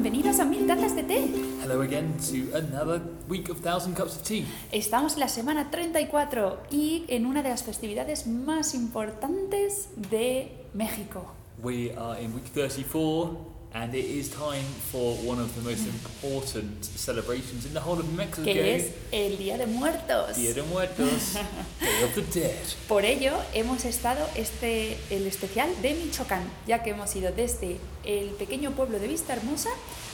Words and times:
bienvenidos 0.00 0.38
a 0.38 0.44
Mil 0.44 0.64
Tazas 0.64 0.94
de 0.94 1.02
Té. 1.02 1.28
Hello 1.60 1.82
again 1.82 2.14
to 2.18 2.56
another 2.56 3.02
week 3.28 3.48
of 3.48 3.58
Thousand 3.62 3.96
Cups 3.96 4.14
of 4.14 4.22
Tea. 4.22 4.46
Estamos 4.70 5.14
en 5.14 5.20
la 5.20 5.28
semana 5.28 5.72
34 5.72 6.60
y 6.70 7.04
en 7.08 7.26
una 7.26 7.42
de 7.42 7.48
las 7.48 7.64
festividades 7.64 8.28
más 8.28 8.74
importantes 8.74 9.88
de 9.96 10.52
México. 10.72 11.26
We 11.60 11.92
are 11.96 12.22
in 12.22 12.32
week 12.32 12.44
34 12.52 13.57
and 13.74 13.94
it 13.94 14.04
is 14.04 14.30
time 14.30 14.64
for 14.90 15.14
one 15.16 15.38
of 15.38 15.54
the 15.54 15.60
most 15.60 15.86
important 15.86 16.84
celebrations 16.84 17.66
in 17.66 17.74
the 17.74 17.80
whole 17.80 17.98
of 17.98 18.12
Mexico. 18.14 18.44
que 18.44 18.76
es 18.76 18.92
el 19.12 19.36
Día 19.36 19.58
de 19.58 19.66
Muertos. 19.66 20.36
Día 20.36 20.54
de 20.54 20.62
Muertos, 20.62 21.34
Day 21.80 22.02
of 22.04 22.14
the 22.14 22.22
Dead. 22.22 22.56
Por 22.88 23.04
ello 23.04 23.32
hemos 23.54 23.84
estado 23.84 24.26
este 24.34 24.96
el 25.10 25.26
especial 25.26 25.68
de 25.82 25.94
Michoacán, 25.94 26.42
ya 26.66 26.82
que 26.82 26.90
hemos 26.90 27.14
ido 27.14 27.30
desde 27.32 27.76
el 28.04 28.28
pequeño 28.30 28.72
pueblo 28.72 28.98
de 28.98 29.06
Vista 29.08 29.34
Hermosa 29.34 29.70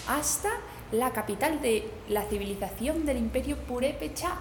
hasta 0.08 0.50
la 0.92 1.12
capital 1.12 1.62
de 1.62 1.88
la 2.08 2.24
civilización 2.24 3.06
del 3.06 3.18
Imperio 3.18 3.56
Purépecha 3.56 4.36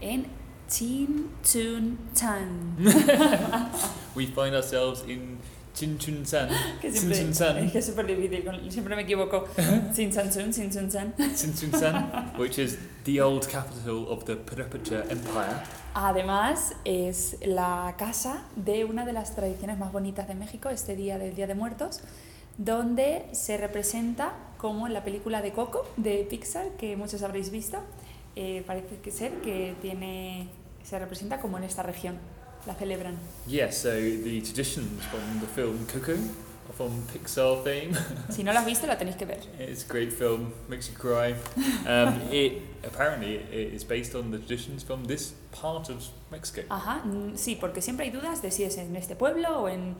en 0.00 0.26
Chinchunchán. 0.68 2.76
We 4.14 4.26
find 4.26 4.54
ourselves 4.54 5.02
in 5.06 5.38
Chinchunsan. 5.74 6.48
Que 6.80 6.90
siempre, 6.90 7.16
Chinchunsan. 7.16 7.58
es 7.58 7.72
que 7.72 7.78
es 7.78 7.86
súper 7.86 8.06
difícil, 8.06 8.70
siempre 8.70 8.96
me 8.96 9.02
equivoco. 9.02 9.44
Chinchunchun, 9.94 10.52
Chinchunchán. 10.52 11.14
Chinchunsan, 11.34 12.32
which 12.38 12.58
is 12.58 12.78
the 13.04 13.20
old 13.20 13.46
capital 13.48 14.06
of 14.08 14.24
the 14.24 14.36
Purepecha 14.36 15.04
Empire. 15.10 15.62
Además, 15.94 16.74
es 16.84 17.36
la 17.44 17.94
casa 17.98 18.44
de 18.56 18.84
una 18.84 19.04
de 19.04 19.12
las 19.12 19.34
tradiciones 19.34 19.78
más 19.78 19.92
bonitas 19.92 20.28
de 20.28 20.34
México, 20.34 20.70
este 20.70 20.96
día 20.96 21.18
del 21.18 21.34
Día 21.34 21.46
de 21.46 21.54
Muertos, 21.54 22.00
donde 22.58 23.26
se 23.32 23.56
representa 23.56 24.32
como 24.58 24.86
en 24.86 24.94
la 24.94 25.04
película 25.04 25.42
de 25.42 25.52
Coco 25.52 25.84
de 25.96 26.26
Pixar, 26.28 26.68
que 26.78 26.96
muchos 26.96 27.22
habréis 27.22 27.50
visto, 27.50 27.78
eh, 28.36 28.62
parece 28.66 28.96
que 29.02 29.10
ser 29.10 29.32
que 29.40 29.74
tiene, 29.82 30.48
se 30.82 30.98
representa 30.98 31.40
como 31.40 31.58
en 31.58 31.64
esta 31.64 31.82
región, 31.82 32.16
la 32.66 32.74
celebran. 32.74 33.18
Yeah, 33.46 33.70
so 33.70 33.90
the 33.90 34.40
traditions 34.40 35.04
from 35.04 35.40
the 35.40 35.46
film 35.46 35.86
Coco, 35.86 36.16
from 36.72 37.02
Pixar 37.12 37.62
fame. 37.64 37.96
Si 38.30 38.42
no 38.42 38.52
la 38.52 38.60
has 38.60 38.66
visto, 38.66 38.86
la 38.86 38.96
tenéis 38.96 39.16
que 39.16 39.26
ver. 39.26 39.38
It's 39.58 39.84
a 39.84 39.88
great 39.88 40.12
film, 40.12 40.52
makes 40.68 40.88
you 40.88 40.96
cry. 40.96 41.34
Um, 41.86 42.20
it 42.30 42.62
apparently 42.84 43.36
it 43.36 43.74
is 43.74 43.84
based 43.84 44.14
on 44.14 44.30
the 44.30 44.38
traditions 44.38 44.82
from 44.82 45.04
this 45.04 45.34
part 45.52 45.88
of 45.90 46.02
Mexico. 46.30 46.62
Ajá, 46.68 47.02
sí, 47.34 47.56
porque 47.56 47.82
siempre 47.82 48.06
hay 48.06 48.10
dudas 48.10 48.42
de 48.42 48.50
si 48.50 48.64
es 48.64 48.78
en 48.78 48.96
este 48.96 49.16
pueblo 49.16 49.62
o 49.62 49.68
en 49.68 49.96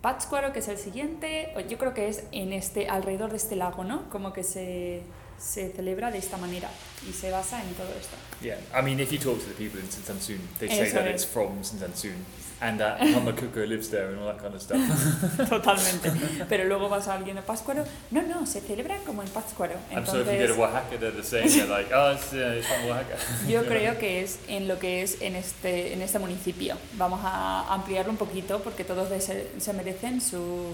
Pátzcuaro, 0.00 0.52
que 0.52 0.58
es 0.58 0.68
el 0.68 0.78
siguiente, 0.78 1.52
o 1.56 1.60
yo 1.60 1.78
creo 1.78 1.94
que 1.94 2.08
es 2.08 2.24
en 2.32 2.52
este, 2.52 2.88
alrededor 2.88 3.30
de 3.30 3.36
este 3.36 3.54
lago, 3.54 3.84
¿no? 3.84 4.10
Como 4.10 4.32
que 4.32 4.42
se, 4.42 5.02
se 5.42 5.70
celebra 5.72 6.10
de 6.10 6.18
esta 6.18 6.36
manera 6.36 6.70
y 7.08 7.12
se 7.12 7.30
basa 7.30 7.62
en 7.62 7.74
todo 7.74 7.88
esto. 7.98 8.16
Yeah, 8.40 8.58
I 8.74 8.82
mean, 8.82 9.00
if 9.00 9.10
you 9.12 9.18
talk 9.18 9.38
to 9.40 9.46
the 9.46 9.54
people 9.54 9.80
in 9.80 9.86
Sintansun, 9.88 10.38
they 10.58 10.68
say 10.68 10.86
Eso 10.86 10.94
that 10.98 11.08
es. 11.08 11.22
it's 11.22 11.24
from 11.24 11.62
Sintansun 11.62 12.14
and 12.60 12.78
that 12.78 13.00
Mama 13.14 13.32
Coco 13.32 13.66
lives 13.66 13.88
there 13.88 14.08
and 14.08 14.20
all 14.20 14.26
that 14.26 14.38
kind 14.38 14.54
of 14.54 14.62
stuff. 14.62 14.78
Totalmente. 15.48 16.12
Pero 16.48 16.64
luego 16.64 16.88
vas 16.88 17.08
a 17.08 17.14
alguien 17.14 17.34
de 17.36 17.42
Pátzcuaro, 17.42 17.84
no, 18.12 18.22
no, 18.22 18.46
se 18.46 18.60
celebra 18.60 18.98
como 19.04 19.22
en 19.22 19.28
Pátzcuaro. 19.28 19.74
and 19.90 20.06
so 20.06 20.20
if 20.20 20.26
you 20.26 20.46
go 20.46 20.54
to 20.54 20.60
Oaxaca, 20.60 20.96
they're 20.98 21.10
the 21.10 21.22
same. 21.24 21.48
They're 21.48 21.66
like, 21.66 21.90
oh, 21.92 22.12
it's, 22.12 22.32
uh, 22.32 22.54
it's 22.58 22.66
from 22.68 22.86
Oaxaca. 22.88 23.18
yo 23.48 23.64
creo 23.64 23.98
que 23.98 24.22
es 24.22 24.38
en 24.48 24.68
lo 24.68 24.78
que 24.78 25.02
es 25.02 25.20
en 25.20 25.34
este, 25.34 25.92
en 25.92 26.02
este 26.02 26.18
municipio. 26.20 26.76
Vamos 26.94 27.20
a 27.24 27.72
ampliarlo 27.72 28.12
un 28.12 28.18
poquito 28.18 28.60
porque 28.62 28.84
todos 28.84 29.08
se, 29.22 29.48
se 29.58 29.72
merecen 29.72 30.20
su, 30.20 30.72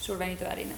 su 0.00 0.16
granito 0.18 0.44
de 0.44 0.50
arena. 0.50 0.74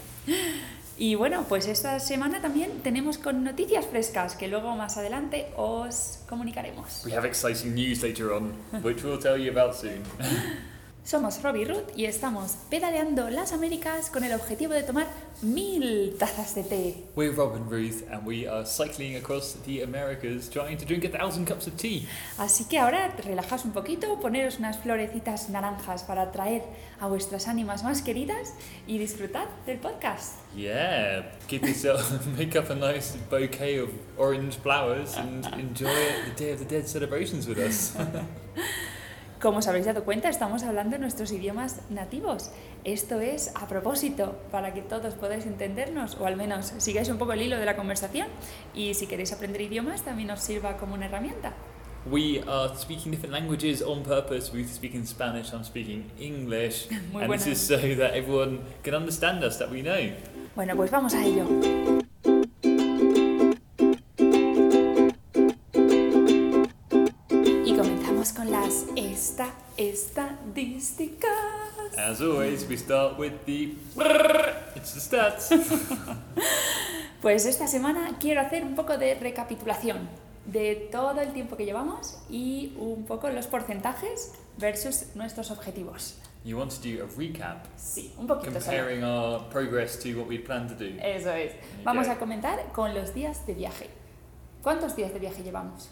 Y 1.02 1.16
bueno, 1.16 1.46
pues 1.48 1.66
esta 1.66 1.98
semana 1.98 2.40
también 2.40 2.78
tenemos 2.84 3.18
con 3.18 3.42
noticias 3.42 3.84
frescas 3.86 4.36
que 4.36 4.46
luego 4.46 4.76
más 4.76 4.96
adelante 4.98 5.48
os 5.56 6.20
comunicaremos. 6.28 7.02
We 7.04 7.12
have 7.12 7.26
exciting 7.26 7.74
news 7.74 8.04
later 8.04 8.30
on, 8.30 8.52
which 8.84 9.02
we'll 9.02 9.18
tell 9.18 9.36
you 9.36 9.50
about 9.50 9.74
soon. 9.74 10.00
Somos 11.04 11.42
Robbie 11.42 11.64
Ruth 11.64 11.96
y 11.96 12.04
estamos 12.04 12.58
pedaleando 12.70 13.28
las 13.28 13.52
Américas 13.52 14.08
con 14.08 14.22
el 14.22 14.32
objetivo 14.34 14.72
de 14.72 14.84
tomar 14.84 15.08
mil 15.42 16.14
tazas 16.16 16.54
de 16.54 16.62
té. 16.62 17.04
We're 17.16 17.34
Rob 17.34 17.56
and 17.56 17.68
Ruth, 17.68 18.04
and 18.08 18.24
we 18.24 18.48
are 18.48 18.64
cycling 18.64 19.16
across 19.16 19.56
the 19.66 19.82
Americas 19.82 20.48
trying 20.48 20.78
to 20.78 20.84
drink 20.84 21.04
a 21.04 21.08
thousand 21.08 21.48
cups 21.48 21.66
of 21.66 21.76
tea. 21.76 22.06
Así 22.38 22.66
que 22.68 22.78
ahora 22.78 23.16
relajaos 23.24 23.64
un 23.64 23.72
poquito, 23.72 24.20
poneros 24.20 24.60
unas 24.60 24.78
florecitas 24.78 25.50
naranjas 25.50 26.04
para 26.04 26.22
atraer 26.22 26.62
a 27.00 27.08
vuestras 27.08 27.48
ánimas 27.48 27.82
más 27.82 28.00
queridas 28.00 28.54
y 28.86 28.98
disfrutad 28.98 29.48
del 29.66 29.78
podcast. 29.78 30.36
Yeah, 30.54 31.32
give 31.48 31.66
yourself, 31.66 32.24
make 32.38 32.56
up 32.56 32.70
a 32.70 32.76
nice 32.76 33.16
bouquet 33.28 33.80
of 33.80 33.90
orange 34.16 34.56
flowers 34.56 35.16
and 35.16 35.44
enjoy 35.58 35.88
the 36.28 36.34
Day 36.36 36.52
of 36.52 36.60
the 36.60 36.64
Dead 36.64 36.86
celebrations 36.86 37.48
with 37.48 37.58
us. 37.58 37.96
Como 39.42 39.58
os 39.58 39.66
habéis 39.66 39.86
dado 39.86 40.04
cuenta, 40.04 40.28
estamos 40.28 40.62
hablando 40.62 40.98
nuestros 40.98 41.32
idiomas 41.32 41.80
nativos. 41.90 42.52
Esto 42.84 43.20
es 43.20 43.50
a 43.56 43.66
propósito, 43.66 44.38
para 44.52 44.72
que 44.72 44.82
todos 44.82 45.14
podáis 45.14 45.46
entendernos, 45.46 46.16
o 46.20 46.26
al 46.26 46.36
menos 46.36 46.72
sigáis 46.78 47.08
un 47.08 47.18
poco 47.18 47.32
el 47.32 47.42
hilo 47.42 47.58
de 47.58 47.66
la 47.66 47.74
conversación, 47.74 48.28
y 48.72 48.94
si 48.94 49.08
queréis 49.08 49.32
aprender 49.32 49.60
idiomas 49.62 50.02
también 50.02 50.30
os 50.30 50.40
sirva 50.40 50.76
como 50.76 50.94
una 50.94 51.06
herramienta. 51.06 51.54
We 52.06 52.40
are 52.46 52.72
speaking 52.76 53.10
different 53.10 53.32
languages 53.32 53.82
on 53.82 54.04
purpose. 54.04 54.52
Ruth 54.52 54.66
is 54.66 54.76
speaking 54.76 55.04
Spanish, 55.04 55.52
I'm 55.52 55.64
speaking 55.64 56.08
English, 56.20 56.88
Muy 57.12 57.24
and 57.24 57.32
this 57.32 57.42
buena. 57.42 57.52
is 57.52 57.60
so 57.60 57.76
that 57.96 58.14
everyone 58.14 58.60
can 58.84 58.94
understand 58.94 59.42
us, 59.42 59.58
that 59.58 59.72
we 59.72 59.82
know. 59.82 60.12
Bueno, 60.54 60.76
pues 60.76 60.88
vamos 60.92 61.14
a 61.14 61.24
ello. 61.24 62.01
Estadísticas. 71.02 71.98
As 71.98 72.20
always, 72.20 72.66
we 72.68 72.76
start 72.76 73.18
with 73.18 73.44
the. 73.46 73.74
It's 74.76 74.94
the 74.94 75.00
stats. 75.00 75.50
Pues 77.22 77.46
esta 77.46 77.68
semana 77.68 78.16
quiero 78.18 78.40
hacer 78.40 78.64
un 78.64 78.74
poco 78.74 78.98
de 78.98 79.14
recapitulación 79.14 80.08
de 80.44 80.88
todo 80.90 81.20
el 81.20 81.32
tiempo 81.32 81.56
que 81.56 81.64
llevamos 81.64 82.18
y 82.28 82.74
un 82.78 83.04
poco 83.04 83.28
los 83.30 83.46
porcentajes 83.46 84.32
versus 84.58 85.14
nuestros 85.14 85.52
objetivos. 85.52 86.18
You 86.44 86.58
want 86.58 86.72
to 86.72 86.80
do 86.82 87.04
a 87.04 87.06
recap, 87.16 87.64
Sí, 87.76 88.12
un 88.18 88.26
poquito 88.26 88.60
solo. 88.60 88.76
comparing 88.76 89.04
our 89.04 89.48
progress 89.50 89.96
to 90.00 90.18
what 90.18 90.26
we 90.26 90.40
plan 90.40 90.66
to 90.66 90.74
do. 90.74 90.96
Eso 91.00 91.32
es. 91.32 91.52
Vamos 91.84 92.08
a 92.08 92.18
comentar 92.18 92.72
con 92.72 92.92
los 92.92 93.14
días 93.14 93.46
de 93.46 93.54
viaje. 93.54 93.88
¿Cuántos 94.60 94.96
días 94.96 95.12
de 95.12 95.20
viaje 95.20 95.44
llevamos? 95.44 95.90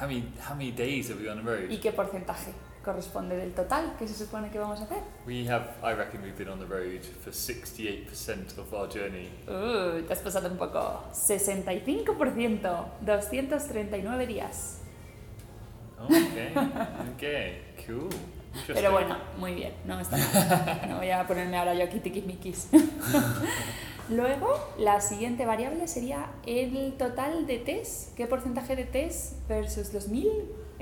How 0.00 0.06
many 0.06 0.24
how 0.48 0.54
many 0.54 0.70
days 0.72 1.10
are 1.10 1.20
we 1.20 1.28
on 1.28 1.36
the 1.36 1.42
road? 1.42 1.68
¿Y 1.70 1.80
qué 1.80 1.92
porcentaje 1.92 2.52
corresponde 2.82 3.36
del 3.36 3.52
total 3.52 3.94
que 3.98 4.06
se 4.06 4.14
supone 4.14 4.50
que 4.50 4.58
vamos 4.58 4.80
a 4.80 4.84
hacer? 4.84 4.98
We 5.26 5.48
have, 5.48 5.70
I 5.82 5.94
reckon, 5.94 6.22
we've 6.22 6.36
been 6.36 6.48
on 6.48 6.58
the 6.58 6.66
road 6.66 7.02
for 7.22 7.32
68% 7.32 8.58
of 8.58 8.72
our 8.72 8.88
journey. 8.88 9.28
Uh, 9.46 10.02
te 10.06 10.12
has 10.12 10.20
pasado 10.20 10.48
un 10.48 10.56
poco. 10.56 11.04
65%, 11.12 12.86
239 13.00 14.26
días. 14.26 14.78
Okay, 16.04 16.52
okay, 17.14 17.62
cool. 17.86 18.10
Pero 18.66 18.92
bueno, 18.92 19.16
muy 19.38 19.54
bien, 19.54 19.72
no 19.86 19.98
está 19.98 20.16
mal. 20.16 20.88
No 20.88 20.96
voy 20.98 21.10
a 21.10 21.26
ponerme 21.26 21.56
ahora 21.56 21.74
yo 21.74 21.84
aquí 21.84 22.00
tiquismiquis. 22.00 22.68
Luego, 24.10 24.74
la 24.78 25.00
siguiente 25.00 25.46
variable 25.46 25.86
sería 25.88 26.26
el 26.44 26.94
total 26.98 27.46
de 27.46 27.58
test. 27.58 28.14
¿Qué 28.16 28.26
porcentaje 28.26 28.76
de 28.76 28.84
test 28.84 29.46
versus 29.48 29.94
los 29.94 30.08
1000 30.08 30.28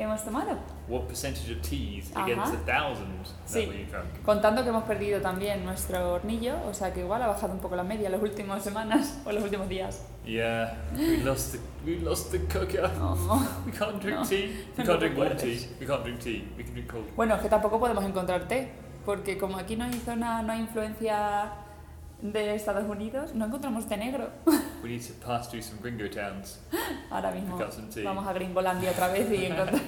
hemos 0.03 0.25
tomado? 0.25 0.59
What 0.89 1.03
percentage 1.09 1.51
of 1.57 1.63
teas 1.63 2.11
against 2.17 2.55
a 2.55 2.59
thousand 2.67 3.25
Sí. 3.47 3.67
that 3.91 4.03
we? 4.05 4.23
Contando 4.25 4.63
que 4.63 4.71
hemos 4.71 4.85
perdido 4.85 5.21
también 5.21 5.65
nuestro 5.65 6.15
hornillo, 6.15 6.55
o 6.69 6.75
sea 6.75 6.93
que 6.93 7.01
igual 7.01 7.23
ha 7.23 7.27
bajado 7.29 7.53
un 7.53 7.61
poco 7.61 7.77
la 7.77 7.85
media 7.85 8.11
las 8.11 8.21
últimas 8.23 8.63
semanas 8.65 9.19
o 9.27 9.33
los 9.33 9.43
últimos 9.45 9.69
días. 9.69 10.03
Yeah, 10.25 10.77
we 10.97 11.19
lost 11.19 11.53
the 11.53 11.59
we 11.85 11.99
lost 12.01 12.31
the 12.31 12.39
cooker. 12.47 12.91
Oh. 13.01 13.47
We 13.67 13.73
can't 13.73 14.01
drink 14.01 14.19
No. 14.19 14.27
tea. 14.27 14.67
We 14.77 14.85
No 14.85 14.91
can't 14.91 15.01
drink 15.01 15.17
warm 15.19 15.37
tea. 15.37 15.67
We 15.81 15.87
can't 15.87 16.03
drink 16.05 16.21
tea. 16.21 16.49
We 16.57 16.65
can 16.65 16.75
drink 16.75 16.91
cold. 16.93 17.07
Bueno, 17.17 17.35
es 17.37 17.41
que 17.41 17.49
tampoco 17.49 17.79
podemos 17.81 18.05
encontrar 18.05 18.47
té, 18.47 18.71
porque 19.07 19.39
como 19.39 19.57
aquí 19.57 19.77
no 19.77 19.85
hay 19.85 19.95
zona, 19.95 20.43
no 20.43 20.53
hay 20.53 20.61
influencia 20.61 21.53
de 22.23 22.55
Estados 22.55 22.89
Unidos, 22.89 23.35
no 23.35 23.47
encontramos 23.47 23.87
té 23.87 23.97
negro. 23.97 24.31
We 24.83 24.89
need 24.91 25.03
to 25.03 25.15
pass 25.25 25.49
through 25.49 25.63
some 25.63 25.81
gringo 25.81 26.09
towns. 26.09 26.59
Ahora 27.11 27.31
mismo 27.33 27.57
Pick 27.57 27.67
up 27.67 27.73
some 27.73 27.89
tea. 27.89 28.03
vamos 28.03 28.27
a 28.27 28.33
Gringolandia 28.33 28.91
otra 28.91 29.09
vez 29.09 29.31
y 29.31 29.47
encontrar... 29.47 29.81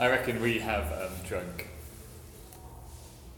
I 0.00 0.08
reckon 0.08 0.40
we 0.42 0.60
have 0.60 0.86
um, 0.92 1.28
drunk 1.28 1.72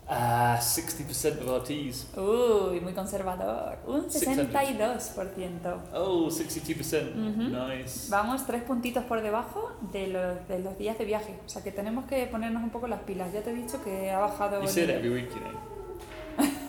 uh, 0.09 0.59
60% 0.59 1.41
of 1.41 1.49
our 1.49 1.63
teas. 1.63 2.07
Uy, 2.17 2.81
muy 2.81 2.93
conservador. 2.93 3.79
Un 3.87 4.11
600. 4.11 4.53
62%. 4.53 5.77
Oh, 5.95 6.29
62%. 6.31 7.15
Mhm. 7.15 7.53
Nice. 7.53 8.11
Vamos 8.11 8.47
tres 8.47 8.63
puntitos 8.63 9.05
por 9.05 9.23
debajo 9.23 9.73
de 9.93 10.09
los, 10.09 10.49
de 10.49 10.59
los 10.61 10.77
días 10.79 10.99
de 10.99 11.05
viaje. 11.05 11.39
O 11.47 11.49
sea 11.49 11.63
que 11.63 11.73
tenemos 11.73 12.05
que 12.07 12.27
ponernos 12.27 12.63
un 12.63 12.71
poco 12.71 12.87
las 12.89 13.01
pilas. 13.01 13.33
Ya 13.33 13.43
te 13.43 13.51
he 13.51 13.55
dicho 13.55 13.83
que 13.83 14.11
ha 14.11 14.19
bajado... 14.19 14.61
You 14.63 14.69
say 14.69 14.87
that 14.87 14.97
every 14.97 15.11
week, 15.11 15.31
you 15.31 15.41
know. 15.41 15.74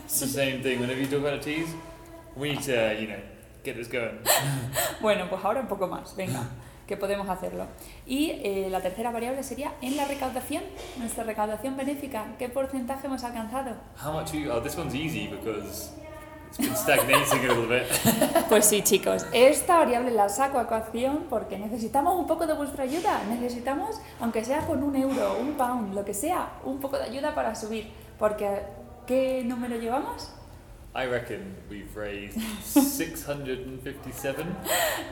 It's 0.05 0.19
the 0.19 0.27
same 0.27 0.61
thing. 0.61 0.79
Whenever 0.79 1.01
you 1.01 1.07
talk 1.07 1.21
about 1.21 1.41
teas, 1.41 1.67
we 2.35 2.49
need 2.49 2.61
to, 2.61 2.95
you 3.01 3.07
know, 3.07 3.19
get 3.63 3.75
us 3.77 3.87
going. 3.87 4.19
Bueno, 5.01 5.27
pues 5.29 5.43
ahora 5.43 5.61
un 5.61 5.67
poco 5.67 5.87
más, 5.87 6.15
venga, 6.15 6.43
que 6.87 6.95
podemos 6.95 7.27
hacerlo. 7.27 7.65
Y 8.05 8.29
eh, 8.43 8.67
la 8.69 8.81
tercera 8.81 9.09
variable 9.09 9.41
sería 9.41 9.73
en 9.81 9.97
la 9.97 10.05
recaudación, 10.05 10.63
nuestra 10.97 11.23
recaudación 11.23 11.75
benéfica, 11.75 12.35
¿qué 12.37 12.49
porcentaje 12.49 13.07
hemos 13.07 13.23
alcanzado? 13.23 13.71
How 13.99 14.13
much 14.13 14.31
you? 14.33 14.51
Oh, 14.51 14.61
this 14.61 14.77
one's 14.77 14.93
easy 14.93 15.27
because 15.27 15.91
it's 16.49 16.59
been 16.59 16.75
stagnating 16.75 17.39
a 17.49 17.53
little 17.53 17.67
bit. 17.67 17.83
Pues 18.47 18.65
sí, 18.65 18.83
chicos, 18.83 19.25
esta 19.33 19.77
variable 19.77 20.11
la 20.11 20.29
saco 20.29 20.59
a 20.59 20.67
coacción 20.67 21.25
porque 21.31 21.57
necesitamos 21.57 22.15
un 22.15 22.27
poco 22.27 22.45
de 22.45 22.53
vuestra 22.53 22.83
ayuda. 22.83 23.23
Necesitamos, 23.27 23.99
aunque 24.19 24.45
sea 24.45 24.59
con 24.67 24.83
un 24.83 24.95
euro, 24.95 25.37
un 25.39 25.53
pound, 25.53 25.95
lo 25.95 26.05
que 26.05 26.13
sea, 26.13 26.59
un 26.63 26.79
poco 26.79 26.97
de 26.99 27.05
ayuda 27.05 27.33
para 27.33 27.55
subir. 27.55 27.91
Porque, 28.19 28.61
¿qué 29.05 29.43
número 29.45 29.77
llevamos? 29.77 30.31
I 30.95 31.05
reckon 31.07 31.55
we've 31.69 31.93
raised 31.95 32.39
657. 32.63 34.45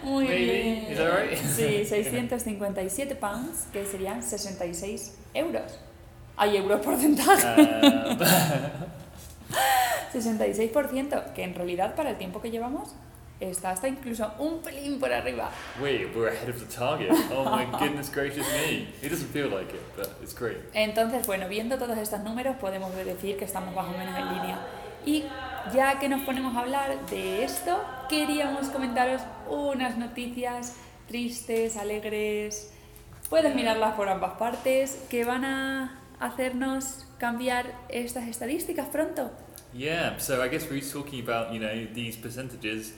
Muy 0.04 0.26
Maybe, 0.28 0.46
bien. 0.46 0.78
is 0.92 0.98
that 0.98 1.12
right? 1.14 1.38
Sí, 1.38 1.86
657 1.90 3.16
pounds, 3.16 3.68
que 3.74 3.86
serían 3.86 4.24
66 4.24 5.18
euros. 5.34 5.80
Hay 6.38 6.56
euros 6.58 6.80
porcentaje. 6.82 7.46
Um, 7.46 8.18
66%, 10.14 11.34
que 11.34 11.44
en 11.44 11.54
realidad 11.56 11.96
para 11.96 12.12
el 12.12 12.18
tiempo 12.18 12.42
que 12.42 12.50
llevamos 12.50 12.96
está 13.50 13.72
hasta 13.72 13.88
incluso 13.88 14.32
un 14.40 14.62
pelín 14.62 15.00
por 15.00 15.12
arriba. 15.12 15.52
we 15.82 16.06
we're 16.16 16.30
ahead 16.30 16.50
of 16.50 16.60
the 16.60 16.66
target. 16.66 17.12
Oh 17.32 17.44
my 17.46 17.66
goodness 17.80 18.10
gracious 18.10 18.48
me! 18.52 18.88
It 19.02 19.10
doesn't 19.10 19.32
feel 19.32 19.50
like 19.50 19.74
it, 19.74 19.82
but 19.96 20.10
it's 20.22 20.34
great. 20.34 20.58
Entonces, 20.74 21.26
bueno, 21.28 21.48
viendo 21.48 21.78
todos 21.78 21.98
estos 21.98 22.22
números 22.22 22.56
podemos 22.58 22.94
decir 22.96 23.38
que 23.38 23.46
estamos 23.46 23.74
más 23.74 23.88
o 23.88 23.98
menos 23.98 24.18
en 24.18 24.26
línea. 24.34 24.60
Y 25.06 25.26
ya 25.74 26.00
que 26.00 26.08
nos 26.08 26.22
ponemos 26.22 26.56
a 26.56 26.62
hablar 26.62 27.06
de 27.08 27.44
esto, 27.44 27.78
queríamos 28.10 28.70
comentaros 28.70 29.22
unas 29.50 29.98
noticias 29.98 30.76
tristes, 31.08 31.76
alegres, 31.76 32.72
puedes 33.30 33.54
mirarlas 33.54 33.96
por 33.96 34.08
ambas 34.08 34.34
partes, 34.34 35.06
que 35.10 35.26
van 35.26 35.44
a 35.44 36.00
hacernos 36.20 37.06
cambiar 37.18 37.66
estas 37.90 38.28
estadísticas 38.28 38.88
pronto. 38.88 39.32
Yeah, 39.74 40.18
so 40.20 40.42
I 40.44 40.50
guess 40.50 40.70
we're 40.70 40.82
talking 40.82 41.28
about, 41.28 41.52
you 41.52 41.60
know, 41.60 41.88
these 41.94 42.16
percentages 42.16 42.94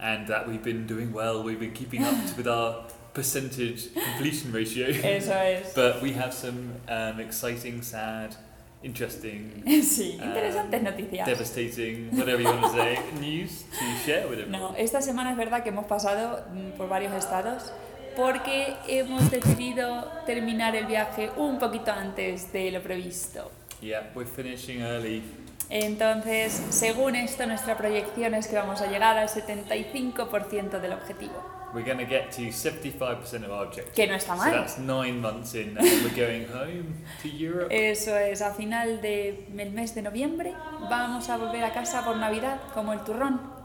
and 0.00 0.26
that 0.28 0.46
we've 0.48 0.62
been 0.62 0.86
doing 0.86 1.12
well, 1.12 1.42
we've 1.42 1.60
been 1.60 1.72
keeping 1.72 2.04
up 2.04 2.14
with 2.36 2.46
our 2.46 2.84
percentage 3.14 3.92
completion 3.94 4.52
ratio. 4.52 4.88
Eso 4.88 5.32
es. 5.32 5.74
but 5.74 6.02
we 6.02 6.12
have 6.12 6.32
some 6.34 6.72
um, 6.88 7.18
exciting, 7.18 7.80
sad, 7.82 8.36
interesting, 8.82 9.62
Sí, 9.82 10.18
interesantes 10.22 10.80
um, 10.80 10.84
noticias. 10.84 11.26
devastating, 11.26 12.10
whatever 12.16 12.42
you 12.42 12.48
want 12.48 12.62
to 12.64 12.70
say, 12.70 12.98
news 13.20 13.64
to 13.78 13.84
share 14.04 14.28
with 14.28 14.40
everyone. 14.40 14.60
No, 14.60 14.74
esta 14.76 15.00
semana 15.00 15.30
es 15.32 15.36
verdad 15.38 15.62
que 15.62 15.70
hemos 15.70 15.86
pasado 15.86 16.44
mm, 16.52 16.76
por 16.76 16.88
varios 16.88 17.12
estados 17.14 17.72
porque 18.16 18.74
hemos 18.88 19.30
decidido 19.30 20.04
terminar 20.26 20.74
el 20.76 20.86
viaje 20.86 21.30
un 21.36 21.58
poquito 21.58 21.92
antes 21.92 22.52
de 22.52 22.70
lo 22.70 22.80
previsto. 22.82 23.50
Yeah, 23.80 24.04
we're 24.14 24.26
finishing 24.26 24.82
early. 24.82 25.22
Entonces, 25.68 26.52
según 26.70 27.16
esto, 27.16 27.46
nuestra 27.46 27.76
proyección 27.76 28.34
es 28.34 28.46
que 28.48 28.56
vamos 28.56 28.80
a 28.80 28.86
llegar 28.86 29.16
al 29.18 29.28
75% 29.28 30.80
del 30.80 30.92
objetivo, 30.92 31.34
We're 31.74 31.84
going 31.84 31.98
to 31.98 32.06
get 32.08 32.30
to 32.36 32.42
75% 32.52 33.44
of 33.44 33.50
our 33.50 33.66
objective. 33.66 33.92
que 33.94 34.06
no 34.06 34.14
está 34.14 34.34
So 34.36 34.42
mal. 34.42 34.52
that's 34.52 34.78
nine 34.78 35.20
months 35.20 35.54
in, 35.54 35.76
and 35.76 35.86
we're 36.04 36.14
going 36.14 36.46
home 36.48 36.94
to 37.22 37.28
Europe. 37.28 37.68
Eso 37.70 38.16
es, 38.16 38.40
a 38.40 38.54
final 38.54 39.00
del 39.02 39.44
mes 39.50 39.94
de 39.94 40.02
noviembre 40.02 40.54
vamos 40.88 41.28
a 41.28 41.36
volver 41.36 41.64
a 41.64 41.72
casa 41.72 42.04
por 42.04 42.16
Navidad 42.16 42.60
como 42.72 42.92
el 42.92 43.00
turrón. 43.00 43.55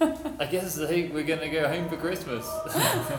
I 0.00 0.46
guess 0.50 0.78
I 0.78 0.86
think 0.86 1.14
we're 1.14 1.24
to 1.24 1.48
go 1.48 1.68
home 1.68 1.88
for 1.88 1.96
Christmas. 1.96 2.44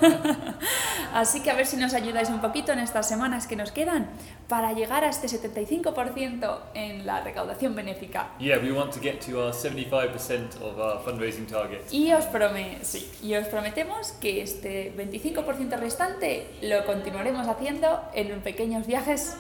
Así 1.14 1.42
que 1.42 1.50
a 1.50 1.56
ver 1.56 1.66
si 1.66 1.78
nos 1.78 1.94
ayudáis 1.94 2.30
un 2.30 2.42
poquito 2.42 2.74
en 2.74 2.80
estas 2.80 3.08
semanas 3.08 3.48
que 3.48 3.56
nos 3.56 3.72
quedan 3.72 4.08
para 4.50 4.74
llegar 4.74 5.04
a 5.04 5.10
este 5.10 5.28
75% 5.28 6.60
en 6.74 7.06
la 7.06 7.22
recaudación 7.22 7.74
benéfica. 7.76 8.28
yeah, 8.40 8.58
we 8.58 8.72
want 8.72 8.92
to 8.92 9.00
get 9.00 9.22
to 9.22 9.42
our 9.42 9.54
75% 9.54 10.62
of 10.62 10.78
our 10.78 11.02
fundraising 11.04 11.46
target. 11.48 11.82
Y 11.92 12.12
os, 12.12 12.26
prome 12.26 12.80
sí, 12.84 13.10
y 13.24 13.36
os 13.36 13.48
prometemos 13.48 14.12
que 14.20 14.42
este 14.42 14.94
25% 14.96 15.80
restante 15.80 16.48
lo 16.62 16.86
continuaremos 16.86 17.48
haciendo 17.48 18.02
en 18.14 18.42
pequeños 18.42 18.86
viajes 18.86 19.36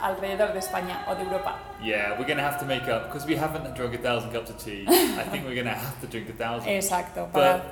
alrededor 0.00 0.52
de 0.52 0.58
España 0.60 1.04
o 1.08 1.14
de 1.14 1.22
Europa. 1.24 1.56
Yeah, 1.82 2.12
we're 2.18 2.26
going 2.26 2.38
to 2.38 2.42
have 2.42 2.58
to 2.60 2.66
make 2.66 2.88
up 2.88 3.06
because 3.08 3.26
we 3.26 3.36
haven't 3.36 3.74
drunk 3.74 3.94
a 3.94 3.98
thousand 3.98 4.32
cups 4.32 4.50
of 4.50 4.58
tea. 4.58 4.84
I 4.88 5.24
think 5.30 5.44
we're 5.44 5.54
going 5.54 5.66
to 5.66 5.78
have 5.78 6.00
to 6.00 6.06
drink 6.06 6.28
a 6.28 6.32
thousand. 6.32 6.68
Exacto. 6.68 7.28
But 7.32 7.32
Para... 7.32 7.62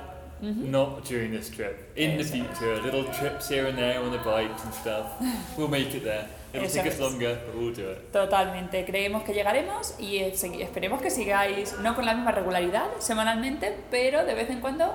Ujú. 0.41 0.69
not 0.69 1.03
during 1.03 1.31
this 1.31 1.49
trip. 1.49 1.91
In 1.95 2.17
the 2.17 2.23
Eso 2.23 2.35
es. 2.35 2.41
future, 2.41 2.81
little 2.83 3.05
trips 3.05 3.49
here 3.49 3.65
and 3.67 3.75
there 3.77 3.99
on 3.99 4.11
the 4.11 4.19
bikes 4.19 4.63
and 4.65 4.73
stuff. 4.73 5.07
We'll 5.57 5.67
make 5.67 5.93
it 5.95 6.03
there. 6.03 6.27
It'll 6.53 6.69
take 6.69 6.87
us 6.87 6.99
longer, 6.99 7.37
but 7.45 7.55
we'll 7.55 7.73
do 7.73 7.89
it. 7.89 8.11
Totalmente, 8.13 8.85
creemos 8.85 9.23
que 9.23 9.33
llegaremos 9.33 9.95
y 9.99 10.19
esperemos 10.19 11.01
que 11.01 11.09
sigáis, 11.09 11.77
no 11.81 11.93
con 11.95 12.05
la 12.05 12.13
misma 12.13 12.31
regularidad 12.31 12.85
semanalmente, 12.99 13.75
pero 13.91 14.23
de 14.25 14.33
vez 14.33 14.49
en 14.49 14.61
cuando 14.61 14.93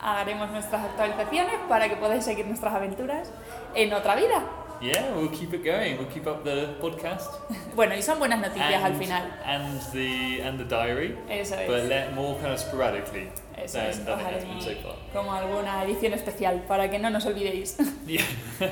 haremos 0.00 0.50
nuestras 0.50 0.84
actualizaciones 0.84 1.54
para 1.68 1.88
que 1.88 1.96
podáis 1.96 2.24
seguir 2.24 2.46
nuestras 2.46 2.74
aventuras 2.74 3.30
en 3.74 3.92
otra 3.92 4.14
vida. 4.16 4.42
Yeah, 4.80 5.14
we'll 5.14 5.28
keep 5.28 5.52
it 5.52 5.62
going. 5.62 5.98
We'll 5.98 6.08
keep 6.08 6.26
up 6.26 6.42
the 6.42 6.74
podcast 6.80 7.28
Bueno, 7.76 7.94
y 7.94 8.00
son 8.02 8.18
buenas 8.18 8.40
noticias 8.40 8.82
al 8.82 8.94
final. 8.94 9.22
and 9.44 9.78
the 9.92 10.40
and 10.42 10.58
the 10.58 10.64
diary, 10.64 11.16
Eso 11.28 11.54
but 11.66 11.80
es. 11.80 11.88
let 11.88 12.14
more 12.14 12.34
kind 12.40 12.52
of 12.54 12.58
sporadically 12.60 13.28
Eso 13.58 13.78
than, 13.78 13.86
es. 13.90 13.98
than 14.04 14.18
it 14.20 14.26
has 14.26 14.44
been 14.44 14.60
so 14.60 14.74
far. 14.82 14.96
como 15.12 15.32
alguna 15.34 15.84
edición 15.84 16.14
especial 16.14 16.62
para 16.66 16.88
que 16.90 16.98
no 16.98 17.10
nos 17.10 17.26
olvidéis. 17.26 17.76
Yeah. 18.06 18.24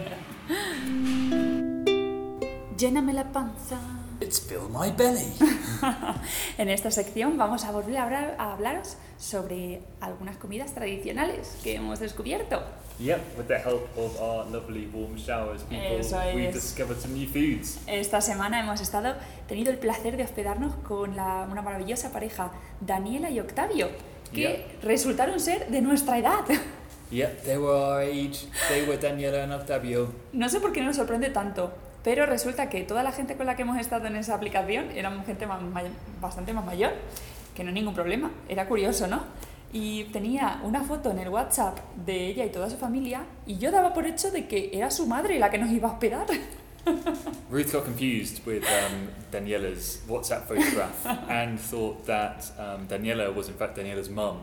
Lléname 2.79 3.13
la 3.13 3.25
panza. 3.25 3.79
It's 4.29 4.39
fill 4.41 4.69
my 4.69 4.91
belly. 4.91 5.33
En 6.59 6.69
esta 6.69 6.91
sección 6.91 7.39
vamos 7.39 7.65
a 7.65 7.71
volver 7.73 7.97
a, 7.97 8.03
hablar, 8.05 8.35
a 8.39 8.53
hablaros 8.53 8.99
sobre 9.17 9.81
algunas 10.03 10.37
comidas 10.37 10.75
tradicionales 10.75 11.57
que 11.63 11.77
hemos 11.77 11.99
descubierto. 11.99 12.63
yep, 13.01 13.21
with 13.39 13.47
the 13.47 13.57
help 13.59 13.89
of 13.97 14.21
our 14.21 14.45
lovely 14.51 14.87
warm 14.93 15.17
showers, 15.17 15.63
people, 15.63 15.99
Eso 16.01 16.19
we've 16.35 16.49
es. 16.51 16.55
discovered 16.55 17.01
some 17.01 17.15
new 17.15 17.27
foods. 17.27 17.79
Esta 17.87 18.21
semana 18.21 18.61
hemos 18.61 18.83
estado 18.83 19.15
tenido 19.47 19.71
el 19.71 19.79
placer 19.79 20.19
de 20.19 20.25
hospedarnos 20.25 20.75
con 20.87 21.17
la- 21.17 21.47
una 21.51 21.63
maravillosa 21.63 22.13
pareja, 22.13 22.51
Daniela 22.83 23.31
y 23.31 23.41
Octavio, 23.41 23.89
que 24.33 24.67
resultaron 24.83 25.41
ser 25.41 25.69
de 25.71 25.81
nuestra 25.81 26.19
edad. 26.19 26.45
Yep, 27.11 27.45
they 27.45 27.57
were 27.57 27.73
our 27.73 28.01
age. 28.03 28.47
They 28.69 28.83
were 28.87 28.99
Daniela 28.99 29.45
and 29.45 29.55
Octavio. 29.55 30.13
No 30.35 30.51
sé 30.51 30.61
por 30.61 30.73
qué 30.75 30.83
nos 30.83 30.97
sorprende 30.97 31.31
tanto, 31.31 31.73
pero 32.05 32.27
resulta 32.27 32.69
que 32.69 32.83
toda 32.83 33.03
la 33.03 33.13
gente 33.13 33.37
con 33.37 33.47
la 33.47 33.57
que 33.57 33.63
hemos 33.63 33.79
estado 33.79 34.07
en 34.07 34.17
esa 34.17 34.35
aplicación 34.35 34.91
éramos 34.93 35.27
gente 35.27 35.47
más 35.47 35.61
bastante 36.21 36.53
más 36.53 36.65
mayor, 36.65 36.93
que 37.55 37.65
no 37.65 37.73
ningún 37.73 37.95
problema, 37.95 38.31
era 38.49 38.67
curioso, 38.67 39.07
¿no? 39.07 39.23
Y 39.73 40.05
tenía 40.05 40.61
una 40.65 40.83
foto 40.83 41.11
en 41.11 41.19
el 41.19 41.29
WhatsApp 41.29 41.79
de 42.07 42.29
ella 42.29 42.45
y 42.45 42.51
toda 42.51 42.71
su 42.71 42.77
familia, 42.77 43.23
y 43.47 43.59
yo 43.59 43.71
daba 43.71 43.93
por 43.93 44.07
hecho 44.07 44.31
de 44.31 44.47
que 44.47 44.71
era 44.73 44.91
su 44.91 45.07
madre 45.07 45.39
la 45.39 45.51
que 45.51 45.59
nos 45.59 45.71
iba 45.71 45.89
a 45.89 45.93
hospedar. 45.93 46.27
Ruth 47.51 47.73
got 47.73 47.85
confused 47.85 48.45
with 48.47 48.65
um, 48.65 49.09
Daniela's 49.33 50.01
WhatsApp 50.09 50.45
photograph 50.47 51.05
and 51.29 51.59
thought 51.61 52.07
that 52.07 52.51
um, 52.59 52.87
Daniela 52.87 53.35
was 53.35 53.49
in 53.49 53.55
fact 53.55 53.77
Daniela's 53.77 54.09
mum 54.09 54.39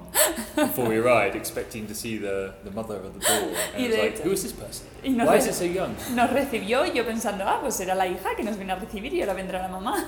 before 0.56 0.88
we 0.90 0.98
arrived, 0.98 1.36
expecting 1.36 1.88
to 1.88 1.96
see 1.96 2.18
the, 2.18 2.54
the 2.64 2.72
mother 2.72 2.96
at 2.98 3.14
the 3.14 3.20
door. 3.20 3.50
And 3.74 3.78
Y 3.78 3.86
it 3.86 3.90
was 3.90 3.98
like, 3.98 4.12
hecho- 4.14 4.24
who 4.24 4.32
is 4.32 4.44
this 4.44 4.54
person? 4.54 4.88
y 5.04 5.10
nos 5.10 5.28
Why 5.28 5.38
is 5.38 5.48
it 5.48 5.54
so 5.56 5.66
young? 5.66 5.96
Nos 6.14 6.30
recibió 6.32 6.86
y 6.86 6.94
yo 6.94 7.06
pensando, 7.06 7.44
ah, 7.48 7.60
pues 7.62 7.76
será 7.76 7.96
la 7.96 8.08
hija 8.08 8.36
que 8.36 8.44
nos 8.44 8.58
viene 8.58 8.74
a 8.74 8.76
recibir 8.76 9.14
y 9.14 9.22
ahora 9.22 9.34
vendrá 9.34 9.62
la 9.62 9.68
mamá. 9.70 10.06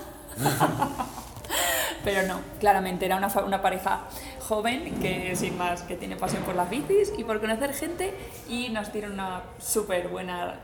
Pero 2.03 2.25
no, 2.27 2.39
claramente 2.59 3.05
era 3.05 3.17
una, 3.17 3.27
una 3.45 3.61
pareja 3.61 4.01
joven 4.47 4.99
que 5.01 5.35
sin 5.35 5.57
más, 5.57 5.81
que 5.83 5.95
tiene 5.97 6.15
pasión 6.15 6.43
por 6.43 6.55
las 6.55 6.69
bicis 6.69 7.11
y 7.17 7.23
por 7.23 7.39
conocer 7.41 7.73
gente 7.73 8.13
y 8.47 8.69
nos 8.69 8.93
dieron 8.93 9.13
una 9.13 9.41
súper 9.59 10.07
buena, 10.07 10.55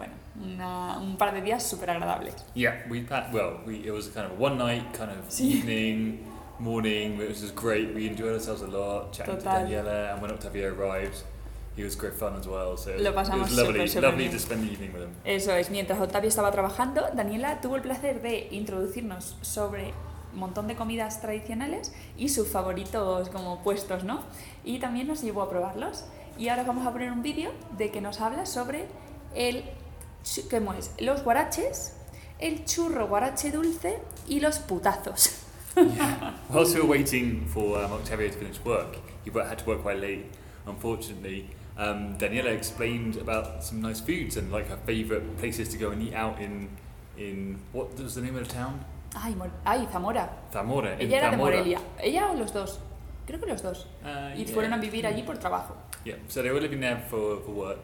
bueno, 0.00 0.14
una- 0.42 0.98
un 0.98 1.16
par 1.16 1.34
de 1.34 1.42
días 1.42 1.62
súper 1.62 1.90
agradables. 1.90 2.34
Yeah, 2.54 2.84
we 2.88 3.02
packed, 3.02 3.34
well, 3.34 3.58
we, 3.66 3.76
it 3.86 3.92
was 3.92 4.08
kind 4.08 4.24
of 4.26 4.32
a 4.32 4.42
one 4.42 4.56
night, 4.56 4.84
kind 4.96 5.10
of 5.10 5.18
Sí. 5.28 5.58
evening, 5.58 6.20
morning, 6.58 7.20
it 7.20 7.28
was 7.28 7.40
just 7.40 7.54
great. 7.54 7.94
We 7.94 8.06
enjoyed 8.06 8.32
ourselves 8.34 8.62
a 8.62 8.66
lot, 8.66 9.12
chatting 9.12 9.36
Total. 9.36 9.52
to 9.52 9.58
Daniela, 9.66 10.12
and 10.14 10.22
when 10.22 10.30
Octavio 10.30 10.72
arrived, 10.74 11.16
he 11.76 11.84
was 11.84 11.96
great 11.96 12.14
fun 12.14 12.34
as 12.38 12.46
well. 12.46 12.76
So 12.78 12.90
Lo 12.98 13.10
it 13.10 13.14
pasamos 13.14 13.48
was 13.50 13.52
lovely, 13.56 13.72
súper, 13.80 13.88
súper 13.88 14.02
lovely 14.02 14.24
bien. 14.28 14.32
to 14.32 14.38
spend 14.38 14.62
the 14.66 14.72
evening 14.72 14.92
with 14.92 15.02
him. 15.02 15.10
Eso 15.24 15.52
es, 15.54 15.70
mientras 15.70 16.00
Octavio 16.00 16.28
estaba 16.28 16.50
trabajando, 16.50 17.02
Daniela 17.14 17.60
tuvo 17.60 17.76
el 17.76 17.82
placer 17.82 18.22
de 18.22 18.48
introducirnos 18.50 19.36
sobre 19.42 19.92
un 20.32 20.38
montón 20.40 20.66
de 20.68 20.76
comidas 20.76 21.20
tradicionales 21.20 21.92
y 22.16 22.28
sus 22.28 22.48
favoritos 22.48 23.28
como 23.30 23.62
puestos, 23.62 24.04
¿no? 24.04 24.22
Y 24.64 24.78
también 24.78 25.06
nos 25.08 25.22
llevó 25.22 25.42
a 25.42 25.50
probarlos. 25.50 26.04
Y 26.38 26.48
ahora 26.48 26.62
vamos 26.64 26.86
a 26.86 26.92
poner 26.92 27.10
un 27.12 27.22
vídeo 27.22 27.50
de 27.76 27.90
que 27.90 28.00
nos 28.00 28.20
habla 28.20 28.46
sobre 28.46 28.86
el, 29.34 29.64
¿cómo 30.50 30.72
es? 30.74 30.90
Los 30.98 31.22
guaraches, 31.22 31.94
el 32.38 32.64
churro 32.64 33.06
guarache 33.08 33.50
dulce 33.50 33.98
y 34.28 34.40
los 34.40 34.58
putazos. 34.58 35.44
yeah. 35.76 36.32
Whilst 36.50 36.74
we 36.74 36.80
were 36.80 36.88
waiting 36.88 37.46
for 37.46 37.78
um, 37.82 37.92
Octavio 37.92 38.28
to 38.28 38.34
finish 38.38 38.58
work, 38.64 38.96
he 39.24 39.30
had 39.30 39.58
to 39.58 39.64
work 39.66 39.82
quite 39.82 39.98
late, 40.00 40.26
unfortunately. 40.66 41.48
Um, 41.76 42.16
Daniela 42.18 42.50
explained 42.52 43.16
about 43.16 43.62
some 43.64 43.80
nice 43.80 44.00
foods 44.00 44.36
and 44.36 44.50
like 44.52 44.68
her 44.68 44.76
favourite 44.84 45.38
places 45.38 45.68
to 45.70 45.78
go 45.78 45.90
and 45.90 46.02
eat 46.02 46.14
out 46.14 46.38
in 46.40 46.68
in 47.16 47.58
what 47.72 47.98
was 47.98 48.14
the 48.14 48.20
name 48.20 48.36
of 48.36 48.46
the 48.48 48.52
town? 48.54 48.84
Ay, 49.14 49.34
Mor- 49.34 49.50
ay, 49.66 49.86
Zamora. 49.92 50.28
Zamora. 50.52 50.96
Ella 50.98 51.16
era 51.18 51.30
de 51.30 51.36
Zamora. 51.36 51.56
Morelia. 51.56 51.80
¿Ella 52.02 52.30
o 52.30 52.34
los 52.34 52.52
dos? 52.52 52.78
Creo 53.26 53.40
que 53.40 53.46
los 53.46 53.62
dos. 53.62 53.86
Uh, 54.04 54.34
Y 54.36 54.44
yeah. 54.44 54.54
fueron 54.54 54.72
a 54.72 54.78
vivir 54.78 55.06
allí 55.06 55.22
por 55.22 55.36
trabajo. 55.38 55.74
Yeah, 56.04 56.16
so 56.28 56.42
they 56.42 56.50
were 56.50 56.60
living 56.60 56.80
there 56.80 56.96
for, 57.10 57.40
for 57.44 57.52
work. 57.52 57.78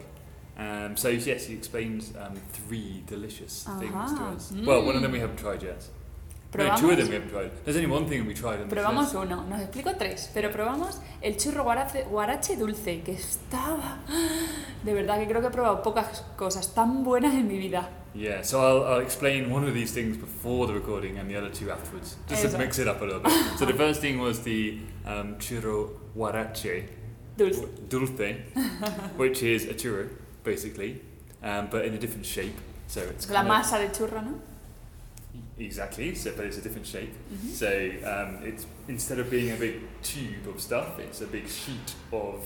Um, 0.57 0.97
so 0.97 1.09
yes, 1.09 1.45
he 1.45 1.53
explained 1.53 2.03
um, 2.19 2.33
three 2.51 3.03
delicious 3.05 3.63
things 3.79 3.91
to 3.91 3.97
Ajá. 3.97 4.35
us. 4.35 4.51
Well, 4.65 4.83
one 4.85 4.95
of 4.95 5.01
them 5.03 5.11
Mm. 5.11 5.13
we 5.13 5.19
haven't 5.19 5.37
tried 5.37 5.61
yet. 5.63 5.83
No, 6.57 6.75
two 6.77 6.89
of 6.89 6.97
them 6.97 7.09
we 7.09 7.13
haven't 7.15 7.29
tried. 7.29 7.51
There's 7.63 7.75
only 7.77 7.89
one 7.91 8.07
thing 8.07 8.25
we 8.25 8.33
tried. 8.33 8.61
on 8.61 8.69
probamos 8.69 9.13
list. 9.13 9.15
uno, 9.15 9.43
nos 9.47 9.61
explico 9.61 9.95
tres, 9.97 10.31
pero 10.33 10.49
probamos 10.49 10.99
el 11.21 11.33
churro 11.35 11.63
guarache, 11.63 12.05
guarache 12.09 12.55
dulce, 12.55 13.01
que 13.03 13.13
estaba... 13.13 13.99
De 14.83 14.93
verdad 14.93 15.19
que 15.19 15.27
creo 15.27 15.41
que 15.41 15.47
he 15.47 15.51
probado 15.51 15.83
pocas 15.83 16.23
cosas 16.37 16.73
tan 16.73 17.03
buenas 17.03 17.33
en 17.35 17.47
mi 17.47 17.57
vida. 17.59 17.89
Yeah, 18.15 18.41
so 18.41 18.59
I'll, 18.61 18.83
I'll 18.93 19.01
explain 19.01 19.51
one 19.51 19.63
of 19.67 19.73
these 19.75 19.91
things 19.91 20.17
before 20.17 20.65
the 20.65 20.73
recording 20.73 21.19
and 21.19 21.29
the 21.29 21.35
other 21.35 21.49
two 21.49 21.69
afterwards, 21.69 22.15
just 22.27 22.49
to 22.49 22.57
mix 22.57 22.79
it 22.79 22.87
up 22.87 23.01
a 23.01 23.05
little 23.05 23.19
bit. 23.19 23.31
so 23.59 23.65
the 23.65 23.73
first 23.73 24.01
thing 24.01 24.17
was 24.19 24.39
the 24.41 24.79
um, 25.05 25.35
churro 25.37 25.89
guarache 26.15 26.85
Dulce. 27.37 27.59
dulce, 27.89 28.35
which 29.17 29.43
is 29.43 29.65
a 29.65 29.73
churro, 29.75 30.09
basically, 30.51 31.01
um, 31.43 31.67
but 31.69 31.85
in 31.85 31.93
a 31.93 31.97
different 31.99 32.25
shape. 32.25 32.57
So 32.87 33.01
it's 33.01 33.29
La 33.29 33.41
kind 33.43 33.47
of- 33.51 33.57
masa 33.57 33.77
de 33.79 33.89
churro, 33.89 34.21
¿no? 34.23 34.39
Exactly, 35.59 36.13
so, 36.15 36.31
but 36.35 36.45
it's 36.45 36.57
a 36.57 36.61
different 36.61 36.85
shape. 36.87 37.13
Ujú. 37.33 37.51
So 37.51 37.67
um, 38.13 38.39
it's 38.43 38.65
instead 38.87 39.19
of 39.19 39.29
being 39.29 39.51
a 39.51 39.55
big 39.55 39.81
tube 40.03 40.47
of 40.47 40.61
stuff, 40.61 40.99
it's 40.99 41.21
a 41.21 41.27
big 41.27 41.47
sheet 41.47 41.93
of 42.11 42.43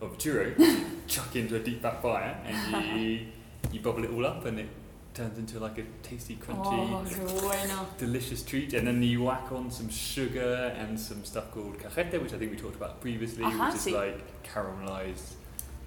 of 0.00 0.18
churro 0.18 0.46
you 0.58 0.76
chuck 1.06 1.36
into 1.36 1.56
a 1.56 1.58
deep 1.58 1.80
fat 1.82 2.02
fire 2.02 2.36
and 2.44 3.00
you 3.00 3.26
you 3.72 3.80
bubble 3.80 4.04
it 4.04 4.10
all 4.10 4.26
up 4.26 4.44
and 4.46 4.58
it 4.58 4.68
turns 5.14 5.38
into 5.38 5.58
like 5.58 5.78
a 5.78 5.84
tasty, 6.02 6.36
crunchy, 6.36 6.90
Oh, 6.90 7.40
bueno. 7.40 7.86
delicious 7.98 8.42
treat. 8.42 8.74
And 8.74 8.86
then 8.86 9.02
you 9.02 9.22
whack 9.24 9.50
on 9.52 9.70
some 9.70 9.88
sugar 9.88 10.74
and 10.78 10.98
some 11.00 11.24
stuff 11.24 11.50
called 11.52 11.78
cajete, 11.78 12.20
which 12.22 12.34
I 12.34 12.38
think 12.38 12.50
we 12.50 12.56
talked 12.58 12.76
about 12.76 13.00
previously, 13.00 13.44
Ajá, 13.44 13.66
which 13.66 13.76
is 13.76 13.86
sí. 13.86 13.92
like 13.92 14.18
caramelized 14.42 15.36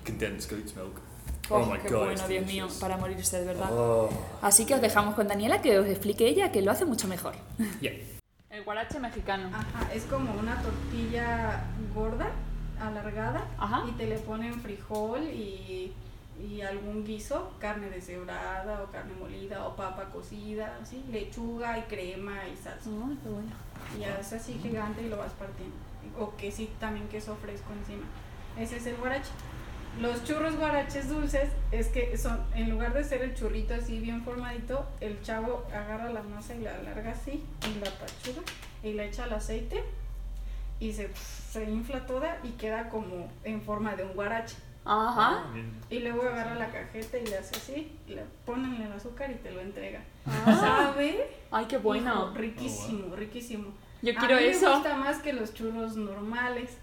condensed 0.06 0.50
goat's 0.50 0.76
milk. 0.76 1.00
Oh, 1.50 1.56
Oh 1.56 1.66
my 1.66 1.80
qué 1.80 1.90
God, 1.90 1.98
bueno, 2.06 2.12
it's 2.14 2.28
Dios 2.28 2.46
mío, 2.46 2.68
para 2.80 2.98
morirse 2.98 3.40
de 3.40 3.46
verdad. 3.46 3.70
Oh, 3.72 4.10
Así 4.42 4.66
que 4.66 4.76
os 4.76 4.82
dejamos 4.82 5.16
con 5.16 5.28
Daniela 5.28 5.62
que 5.62 5.80
os 5.80 5.88
explique 5.88 6.28
ella 6.28 6.52
que 6.52 6.62
lo 6.62 6.72
hace 6.72 6.86
mucho 6.86 7.08
mejor. 7.08 7.34
Yeah. 7.82 7.94
El 8.50 8.64
guarache 8.64 9.00
mexicano. 9.00 9.50
Ajá, 9.54 9.94
es 9.94 10.04
como 10.04 10.34
una 10.34 10.62
tortilla 10.62 11.64
gorda, 11.94 12.30
alargada, 12.80 13.46
Ajá. 13.58 13.84
y 13.88 13.92
te 13.94 14.06
le 14.08 14.18
ponen 14.18 14.60
frijol 14.62 15.24
y, 15.24 15.94
y 16.42 16.62
algún 16.62 17.06
guiso, 17.06 17.52
carne 17.60 17.90
deshebrada 17.90 18.84
o 18.84 18.92
carne 18.92 19.14
molida 19.20 19.66
o 19.68 19.76
papa 19.76 20.06
cocida, 20.12 20.78
así, 20.82 21.04
lechuga 21.12 21.78
y 21.78 21.82
crema 21.84 22.48
y 22.52 22.56
salsa. 22.58 22.90
Ay, 22.90 23.18
qué 23.24 23.30
bueno. 23.30 23.52
Y 24.00 24.04
es 24.04 24.34
así 24.34 24.60
gigante 24.62 25.04
y 25.04 25.10
lo 25.10 25.18
vas 25.18 25.32
partiendo. 25.34 25.76
O 26.20 26.36
que 26.36 26.52
sí, 26.52 26.70
también 26.80 27.08
queso 27.08 27.36
fresco 27.42 27.72
encima. 27.74 28.06
Ese 28.58 28.78
es 28.78 28.86
el 28.88 28.96
guarache. 28.98 29.30
Los 30.00 30.24
churros 30.24 30.56
guaraches 30.56 31.10
dulces 31.10 31.50
es 31.72 31.88
que 31.88 32.18
son, 32.18 32.40
en 32.56 32.70
lugar 32.70 32.94
de 32.94 33.04
ser 33.04 33.22
el 33.22 33.36
churrito 33.36 33.74
así 33.74 34.00
bien 34.00 34.24
formadito, 34.24 34.88
el 35.02 35.22
chavo 35.22 35.66
agarra 35.74 36.10
la 36.10 36.24
masa 36.24 36.56
y 36.56 36.60
la 36.60 36.76
alarga 36.76 37.12
así 37.12 37.44
y 37.68 37.80
la 37.84 37.92
pachuga 37.92 38.42
y 38.82 38.94
le 38.94 39.08
echa 39.08 39.26
el 39.26 39.34
aceite 39.34 39.84
y 40.80 40.94
se, 40.94 41.14
se 41.16 41.66
infla 41.66 42.06
toda 42.06 42.40
y 42.44 42.52
queda 42.52 42.88
como 42.90 43.30
en 43.44 43.62
forma 43.62 43.96
de 43.96 44.06
un 44.06 44.14
guarache. 44.14 44.56
Ajá. 44.86 45.44
Y 45.90 46.00
luego 46.00 46.24
agarra 46.24 46.56
la 46.56 46.70
cajeta 46.70 47.18
y 47.18 47.26
le 47.28 47.38
hace 47.38 47.58
así, 47.58 47.92
y 48.08 48.14
le 48.14 48.24
ponen 48.46 48.82
el 48.82 48.92
azúcar 48.94 49.30
y 49.30 49.36
te 49.36 49.52
lo 49.52 49.60
entrega. 49.60 50.02
Ah. 50.26 50.92
¿Sabe? 50.94 51.28
Ay, 51.52 51.66
qué 51.66 51.78
bueno. 51.78 52.30
Hijo, 52.30 52.34
riquísimo, 52.36 53.16
riquísimo. 53.16 53.66
Yo 54.02 54.14
A 54.14 54.20
quiero 54.20 54.38
mí 54.38 54.44
eso. 54.44 54.70
Me 54.70 54.76
gusta 54.76 54.96
más 54.96 55.18
que 55.20 55.34
los 55.34 55.54
churros 55.54 55.98
normales, 55.98 56.78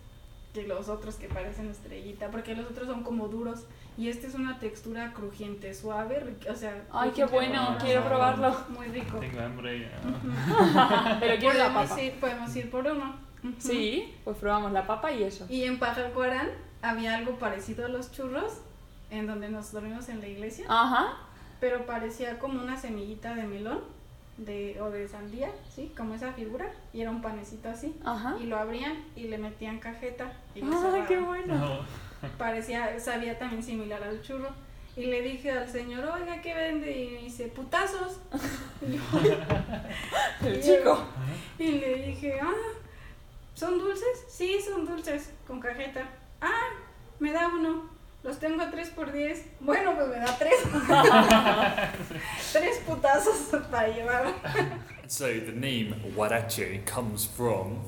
que 0.57 0.67
los 0.67 0.89
otros 0.89 1.17
que 1.17 1.29
parecen 1.29 1.69
estrellita, 1.71 2.31
porque 2.31 2.55
los 2.55 2.67
otros 2.67 2.87
son 2.87 3.03
como 3.03 3.29
duros 3.29 3.65
y 3.99 4.09
este 4.09 4.27
es 4.27 4.35
una 4.35 4.59
textura 4.59 5.13
crujiente, 5.13 5.75
suave, 5.75 6.37
o 6.51 6.55
sea. 6.55 6.85
Ay, 6.93 7.13
qué 7.15 7.25
bueno, 7.27 7.63
bueno, 7.65 7.79
quiero 7.81 8.05
probarlo. 8.05 8.57
Muy 8.71 8.87
rico. 8.89 9.19
Tengo 9.19 9.41
hambre. 9.41 9.81
ya. 9.81 11.17
Pero 11.21 11.39
quiero 11.39 11.59
la 11.59 11.67
podemos 11.67 11.89
papa. 11.91 12.03
Ir, 12.03 12.13
podemos 12.15 12.57
ir 12.57 12.71
por 12.71 12.87
uno. 12.87 13.17
Sí, 13.59 14.15
pues 14.25 14.37
probamos 14.39 14.73
la 14.73 14.87
papa 14.87 15.13
y 15.13 15.23
eso. 15.23 15.47
Y 15.49 15.65
en 15.65 15.79
Pajalcuarán 15.79 16.49
había 16.83 17.17
algo 17.17 17.39
parecido 17.39 17.85
a 17.87 17.89
los 17.89 18.11
churros, 18.11 18.61
en 19.11 19.27
donde 19.27 19.49
nos 19.49 19.73
dormimos 19.73 20.09
en 20.09 20.21
la 20.21 20.27
iglesia, 20.27 20.65
Ajá. 20.69 21.19
pero 21.61 21.87
parecía 21.87 22.39
como 22.39 22.61
una 22.61 22.77
semillita 22.77 23.35
de 23.35 23.45
melón 23.45 23.81
de, 24.39 24.81
o 24.81 24.91
de 24.91 25.09
sandía, 25.09 25.51
¿sí? 25.75 25.93
Como 25.97 26.15
esa 26.15 26.33
figura, 26.33 26.71
y 26.93 27.01
era 27.01 27.11
un 27.11 27.23
panecito 27.23 27.69
así. 27.69 27.95
Ajá. 28.05 28.37
y 28.41 28.47
lo 28.47 28.57
abrían 28.59 29.05
y 29.17 29.29
le 29.29 29.39
metían 29.39 29.79
cajeta 29.79 30.33
y 30.55 30.61
lo 30.61 30.73
cerraban. 30.79 31.07
qué 31.07 31.19
bueno. 31.19 31.55
No. 31.55 31.79
Parecía, 32.39 32.99
sabía 33.01 33.39
también 33.39 33.63
similar 33.63 34.03
al 34.03 34.21
churro. 34.23 34.49
Y 34.97 35.07
le 35.07 35.21
dije 35.21 35.51
al 35.51 35.69
señor, 35.69 36.05
oiga, 36.07 36.41
¿qué 36.41 36.55
vende? 36.55 36.91
Y 36.91 37.11
me 37.11 37.19
dice, 37.23 37.47
putazos. 37.49 38.19
Y 38.83 38.93
yo- 38.97 39.03
El 40.49 40.63
chico. 40.63 41.05
Y 41.59 41.73
le 41.73 41.95
dije, 42.07 42.39
ah, 42.41 42.53
¿son 43.55 43.79
dulces? 43.79 44.25
Sí, 44.29 44.59
son 44.61 44.87
dulces, 44.87 45.33
con 45.47 45.61
cajeta. 45.61 46.03
Ah, 46.41 46.69
me 47.19 47.33
da 47.33 47.49
uno. 47.49 47.91
Los 48.27 48.39
tengo 48.39 48.63
a 48.63 48.71
3 48.71 48.89
por 48.91 49.13
10. 49.13 49.45
Bueno, 49.61 49.95
pues 49.95 50.09
me 50.09 50.17
da 50.17 50.37
3. 50.37 50.53
tres 52.53 52.79
putazos 52.87 53.37
para 53.71 53.89
llevar. 53.89 54.27
So 55.07 55.27
the 55.27 55.53
name 55.53 55.95
Huarache 56.17 56.83
comes 56.85 57.27
from, 57.27 57.79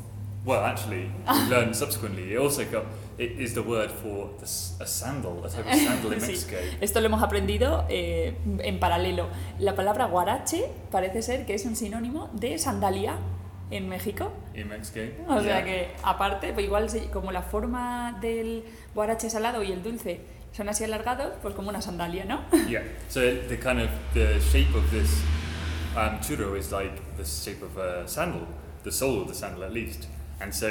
well, 0.45 0.65
actually, 0.65 1.11
we 1.27 1.51
learned 1.51 1.75
subsequently, 1.75 2.35
it 2.35 2.39
also 2.39 2.65
come, 2.67 2.87
it 3.19 3.33
is 3.41 3.55
the 3.55 3.63
word 3.63 3.91
for 3.91 4.31
the, 4.39 4.45
s- 4.45 4.77
a 4.81 4.87
sandal, 4.87 5.45
a 5.45 5.49
type 5.51 5.67
of 5.67 5.75
sandal 5.75 6.13
in 6.13 6.21
Sí. 6.21 6.27
Mexico. 6.29 6.57
Esto 6.81 7.01
lo 7.01 7.07
hemos 7.07 7.23
aprendido 7.23 7.85
eh, 7.89 8.37
en 8.61 8.79
paralelo. 8.79 9.27
La 9.59 9.75
palabra 9.75 10.05
guarache 10.07 10.71
parece 10.93 11.23
ser 11.23 11.47
que 11.47 11.55
es 11.55 11.65
un 11.65 11.75
sinónimo 11.75 12.31
de 12.33 12.59
sandalia 12.59 13.17
en 13.71 13.89
México. 13.89 14.33
In 14.55 14.69
Mexico. 14.69 15.01
O 15.29 15.41
sea 15.41 15.59
Yeah. 15.61 15.65
que, 15.65 15.89
aparte, 16.03 16.53
pues 16.53 16.65
igual 16.67 16.89
como 17.13 17.33
la 17.33 17.43
forma 17.43 18.19
del 18.21 18.65
guarache 18.95 19.29
salado 19.31 19.63
y 19.63 19.73
el 19.73 19.83
dulce 19.83 20.21
son 20.53 20.69
así 20.69 20.85
alargados, 20.85 21.35
pues 21.43 21.55
como 21.55 21.69
una 21.69 21.81
sandalia, 21.83 22.25
¿no? 22.25 22.41
Yeah. 22.69 22.83
So 23.09 23.21
the 23.21 23.59
kind 23.59 23.81
of 23.81 23.91
the 24.15 24.41
shape 24.41 24.75
of 24.75 24.91
this 24.91 25.23
um, 25.97 26.19
churro 26.21 26.57
is 26.57 26.73
like 26.73 26.93
the 27.17 27.25
shape 27.25 27.63
of 27.63 27.77
a 27.77 28.07
sandal, 28.09 28.47
the 28.85 28.91
sole 28.93 29.21
of 29.23 29.29
the 29.29 29.35
sandal 29.35 29.65
at 29.65 29.73
least. 29.73 30.07
And 30.41 30.53
so 30.55 30.69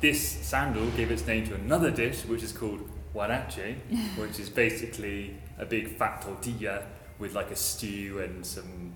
this 0.00 0.20
sandal 0.42 0.86
gave 0.96 1.10
its 1.10 1.26
name 1.26 1.46
to 1.46 1.54
another 1.54 1.90
dish 1.90 2.24
which 2.26 2.42
is 2.42 2.52
called 2.52 2.80
huarache, 3.14 3.76
which 4.18 4.38
is 4.38 4.50
basically 4.50 5.34
a 5.58 5.64
big 5.64 5.96
fat 5.96 6.20
tortilla 6.20 6.82
with 7.18 7.34
like 7.34 7.50
a 7.50 7.56
stew 7.56 8.18
and 8.22 8.44
some 8.44 8.92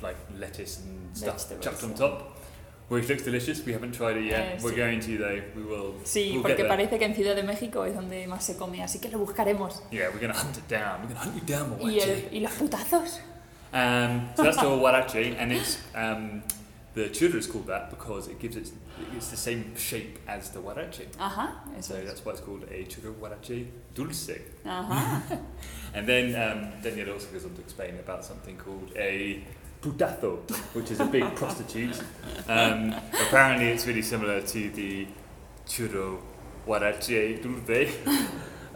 like 0.00 0.16
lettuce 0.38 0.78
and 0.80 1.14
stuff 1.16 1.34
Vegetables, 1.48 1.64
chucked 1.64 1.84
on 1.84 1.94
top. 1.94 2.37
Which 2.88 3.06
looks 3.08 3.22
delicious. 3.22 3.64
We 3.66 3.72
haven't 3.72 3.92
tried 3.92 4.16
it 4.16 4.24
yet. 4.24 4.40
Eh, 4.40 4.58
We're 4.62 4.72
sí. 4.72 4.76
going 4.76 5.00
to 5.00 5.18
though. 5.18 5.42
We 5.54 5.62
will. 5.62 5.94
Sí, 6.04 6.32
we'll 6.32 6.42
porque 6.42 6.64
parece 6.64 6.98
que 6.98 7.04
en 7.04 7.14
Ciudad 7.14 7.36
de 7.36 7.42
México 7.42 7.84
es 7.84 7.94
donde 7.94 8.26
más 8.26 8.42
se 8.44 8.56
come, 8.56 8.82
así 8.82 8.98
que 8.98 9.10
lo 9.10 9.18
buscaremos. 9.18 9.82
Yeah, 9.90 10.08
we're 10.08 10.20
gonna 10.20 10.32
hunt 10.32 10.56
it 10.56 10.66
down. 10.68 11.02
We're 11.02 11.08
gonna 11.14 11.20
hunt 11.20 11.34
you 11.34 11.42
down, 11.46 11.76
Y, 11.80 11.98
huarache. 11.98 12.28
el- 12.28 12.34
y 12.34 12.40
los 12.40 12.52
putazos. 12.52 13.20
Um, 13.74 14.30
so 14.34 14.42
that's 14.42 14.56
called 14.56 14.80
huarache, 14.80 15.36
and 15.38 15.52
it's 15.52 15.76
um, 15.94 16.42
the 16.94 17.10
churro 17.10 17.34
is 17.36 17.46
called 17.46 17.66
that 17.66 17.90
because 17.90 18.26
it 18.28 18.38
gives 18.40 18.56
it 18.56 18.72
it's 19.14 19.28
the 19.28 19.36
same 19.36 19.76
shape 19.76 20.18
as 20.26 20.48
the 20.52 20.58
huarache. 20.58 21.08
Ajá, 21.18 21.56
eso 21.78 21.92
So 21.92 22.00
that's 22.02 22.24
why 22.24 22.32
it's 22.32 22.40
called 22.40 22.64
a 22.70 22.84
churro 22.86 23.12
huarache 23.20 23.66
dulce. 23.94 24.40
Ajá. 24.64 25.20
And 25.94 26.06
then 26.06 26.34
um, 26.36 26.72
Daniel 26.82 27.10
also 27.12 27.26
goes 27.32 27.44
on 27.44 27.54
to 27.54 27.60
explain 27.60 27.98
about 27.98 28.24
something 28.24 28.56
called 28.56 28.92
a 28.96 29.42
putazo, 29.82 30.38
which 30.74 30.90
is 30.90 31.00
a 31.00 31.04
big 31.06 31.34
prostitute. 31.34 31.98
Um, 32.48 32.94
apparently, 33.26 33.68
it's 33.68 33.86
really 33.86 34.02
similar 34.02 34.40
to 34.40 34.70
the 34.70 35.06
churro 35.66 36.18
huarache 36.66 37.42
dulce, 37.42 37.96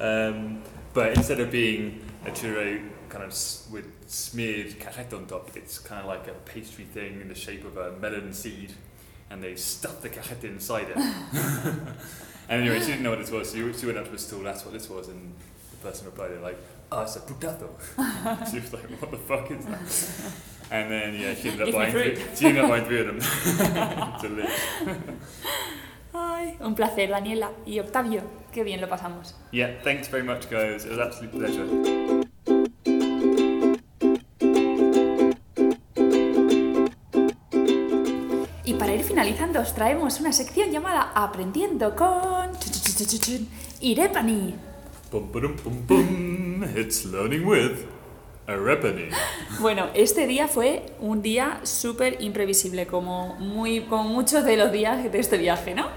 um, 0.01 0.63
but 0.95 1.17
instead 1.17 1.41
of 1.41 1.51
being 1.51 2.03
a 2.27 2.31
churro 2.31 2.89
kind 3.09 3.25
of 3.25 3.31
s- 3.31 3.69
with 3.71 3.85
smeared 4.07 4.69
cajeta 4.79 5.15
on 5.15 5.27
top, 5.27 5.51
it's 5.57 5.79
kind 5.79 6.01
of 6.01 6.07
like 6.07 6.27
a 6.29 6.33
pastry 6.45 6.85
thing 6.85 7.21
in 7.21 7.29
the 7.29 7.35
shape 7.35 7.65
of 7.65 7.77
a 7.77 7.93
melon 7.99 8.33
seed, 8.33 8.73
and 9.31 9.43
they 9.43 9.55
stuff 9.57 10.01
the 10.01 10.09
cajeta 10.09 10.45
inside 10.45 10.89
it. 10.91 10.97
and 10.97 11.87
anyway, 12.49 12.79
she 12.81 12.87
didn't 12.87 13.03
know 13.03 13.11
what 13.11 13.19
this 13.19 13.31
was, 13.31 13.51
so 13.51 13.73
she 13.73 13.87
went 13.87 13.99
up 13.99 14.07
to 14.09 14.15
a 14.15 14.19
stall, 14.19 14.47
asked 14.49 14.65
what 14.65 14.73
this 14.75 14.89
was, 14.89 15.09
and 15.09 15.35
the 15.71 15.77
person 15.89 16.07
replied, 16.07 16.31
like, 16.43 16.59
oh, 16.91 17.03
it's 17.03 17.17
a 17.17 17.21
putazo. 17.21 17.69
she 18.51 18.61
was 18.61 18.73
like, 18.73 18.85
what 19.01 19.11
the 19.11 19.17
fuck 19.19 19.51
is 19.51 19.65
that? 19.67 20.43
And 20.71 20.91
then 20.91 21.15
yeah, 21.15 21.35
she 21.35 21.51
ended 21.51 21.69
up 21.69 21.75
buying 21.75 21.93
three. 21.93 22.17
She 22.35 22.47
ended 22.47 22.65
up 22.65 22.71
buying 22.71 22.85
three 22.87 23.01
of 23.01 23.07
them 23.07 23.19
to 24.21 24.29
live. 24.29 24.51
Ay, 26.15 26.57
un 26.61 26.75
placer, 26.75 27.09
Daniela 27.09 27.51
y 27.67 27.79
Octavio. 27.79 28.23
Qué 28.53 28.63
bien 28.65 28.81
lo 28.81 28.89
pasamos. 28.89 29.35
Yeah, 29.51 29.81
thanks 29.83 30.09
very 30.09 30.23
much, 30.23 30.49
guys. 30.51 30.85
It 30.85 30.91
was 30.91 30.99
an 30.99 31.05
absolute 31.07 31.33
pleasure. 31.33 31.67
Y 38.65 38.75
para 38.75 38.95
ir 38.95 39.05
finalizando 39.05 39.61
os 39.61 39.75
traemos 39.75 40.21
una 40.21 40.33
sección 40.33 40.71
llamada 40.71 41.13
Aprendiendo 41.15 41.95
con 41.95 42.51
Irepani. 43.81 44.55
Bum, 45.11 45.33
ba-dum, 45.33 45.57
bum, 45.63 45.87
bum. 45.87 46.65
It's 46.77 47.05
learning 47.05 47.47
with. 47.47 47.92
Bueno, 49.61 49.89
este 49.95 50.27
día 50.27 50.49
fue 50.49 50.83
un 51.01 51.23
día 51.23 51.61
súper 51.63 52.21
imprevisible, 52.21 52.87
como, 52.87 53.35
muy, 53.37 53.83
como 53.83 54.05
muchos 54.05 54.45
de 54.45 54.57
los 54.57 54.73
días 54.73 55.11
de 55.11 55.19
este 55.19 55.39
viaje, 55.39 55.75
¿no? 55.75 55.89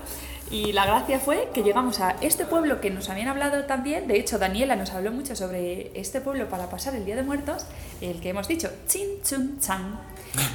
Y 0.51 0.73
la 0.73 0.85
gracia 0.85 1.19
fue 1.19 1.49
que 1.53 1.63
llegamos 1.63 1.99
a 1.99 2.11
este 2.21 2.45
pueblo 2.45 2.79
que 2.79 2.91
nos 2.91 3.09
habían 3.09 3.27
hablado 3.27 3.65
también, 3.65 4.07
de 4.07 4.19
hecho 4.19 4.37
Daniela 4.37 4.75
nos 4.75 4.91
habló 4.91 5.11
mucho 5.11 5.35
sobre 5.35 5.91
este 5.99 6.21
pueblo 6.21 6.47
para 6.49 6.69
pasar 6.69 6.95
el 6.95 7.03
Día 7.03 7.15
de 7.15 7.23
Muertos, 7.23 7.65
el 7.99 8.21
que 8.21 8.29
hemos 8.29 8.47
dicho, 8.47 8.69
Chin 8.87 9.21
Chun 9.23 9.59
Chan. 9.59 9.99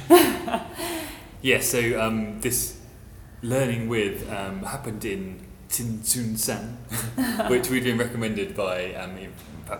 Yeah, 1.43 1.59
so 1.59 1.79
um, 1.99 2.39
this 2.39 2.77
learning 3.41 3.89
with 3.89 4.29
um, 4.29 4.61
happened 4.61 5.03
in 5.05 5.39
Tsinsun 5.69 6.37
San, 6.37 6.77
which 7.49 7.67
we'd 7.67 7.83
been 7.83 7.97
recommended 7.97 8.55
by, 8.55 8.93
um, 8.93 9.17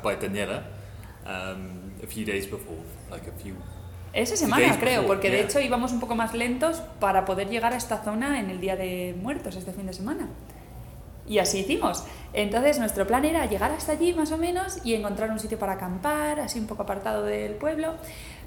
by 0.02 0.16
Daniela 0.16 0.64
um, 1.28 1.81
a 2.04 2.08
few 2.08 2.26
days 2.26 2.50
before, 2.50 2.82
like 3.10 3.28
a 3.30 3.34
few. 3.44 3.56
Esa 4.14 4.36
semana 4.36 4.78
creo, 4.78 5.08
porque 5.08 5.30
de 5.30 5.42
hecho 5.42 5.60
íbamos 5.62 5.94
un 5.94 6.02
poco 6.02 6.16
más 6.16 6.34
lentos 6.34 6.82
para 7.00 7.24
poder 7.24 7.48
llegar 7.50 7.74
a 7.74 7.78
esta 7.78 8.04
zona 8.04 8.40
en 8.40 8.50
el 8.50 8.60
Día 8.60 8.76
de 8.76 9.16
Muertos, 9.22 9.56
este 9.56 9.72
fin 9.72 9.88
de 9.88 9.94
semana. 9.94 10.28
Y 11.28 11.40
así 11.40 11.60
hicimos. 11.60 12.04
Entonces 12.34 12.78
nuestro 12.80 13.08
plan 13.08 13.24
era 13.24 13.46
llegar 13.46 13.72
hasta 13.72 13.94
allí 13.94 14.14
más 14.14 14.32
o 14.34 14.38
menos 14.38 14.80
y 14.84 14.96
encontrar 14.96 15.32
un 15.32 15.40
sitio 15.40 15.58
para 15.58 15.74
acampar, 15.74 16.42
así 16.42 16.60
un 16.60 16.68
poco 16.68 16.84
apartado 16.84 17.24
del 17.24 17.54
pueblo. 17.54 17.96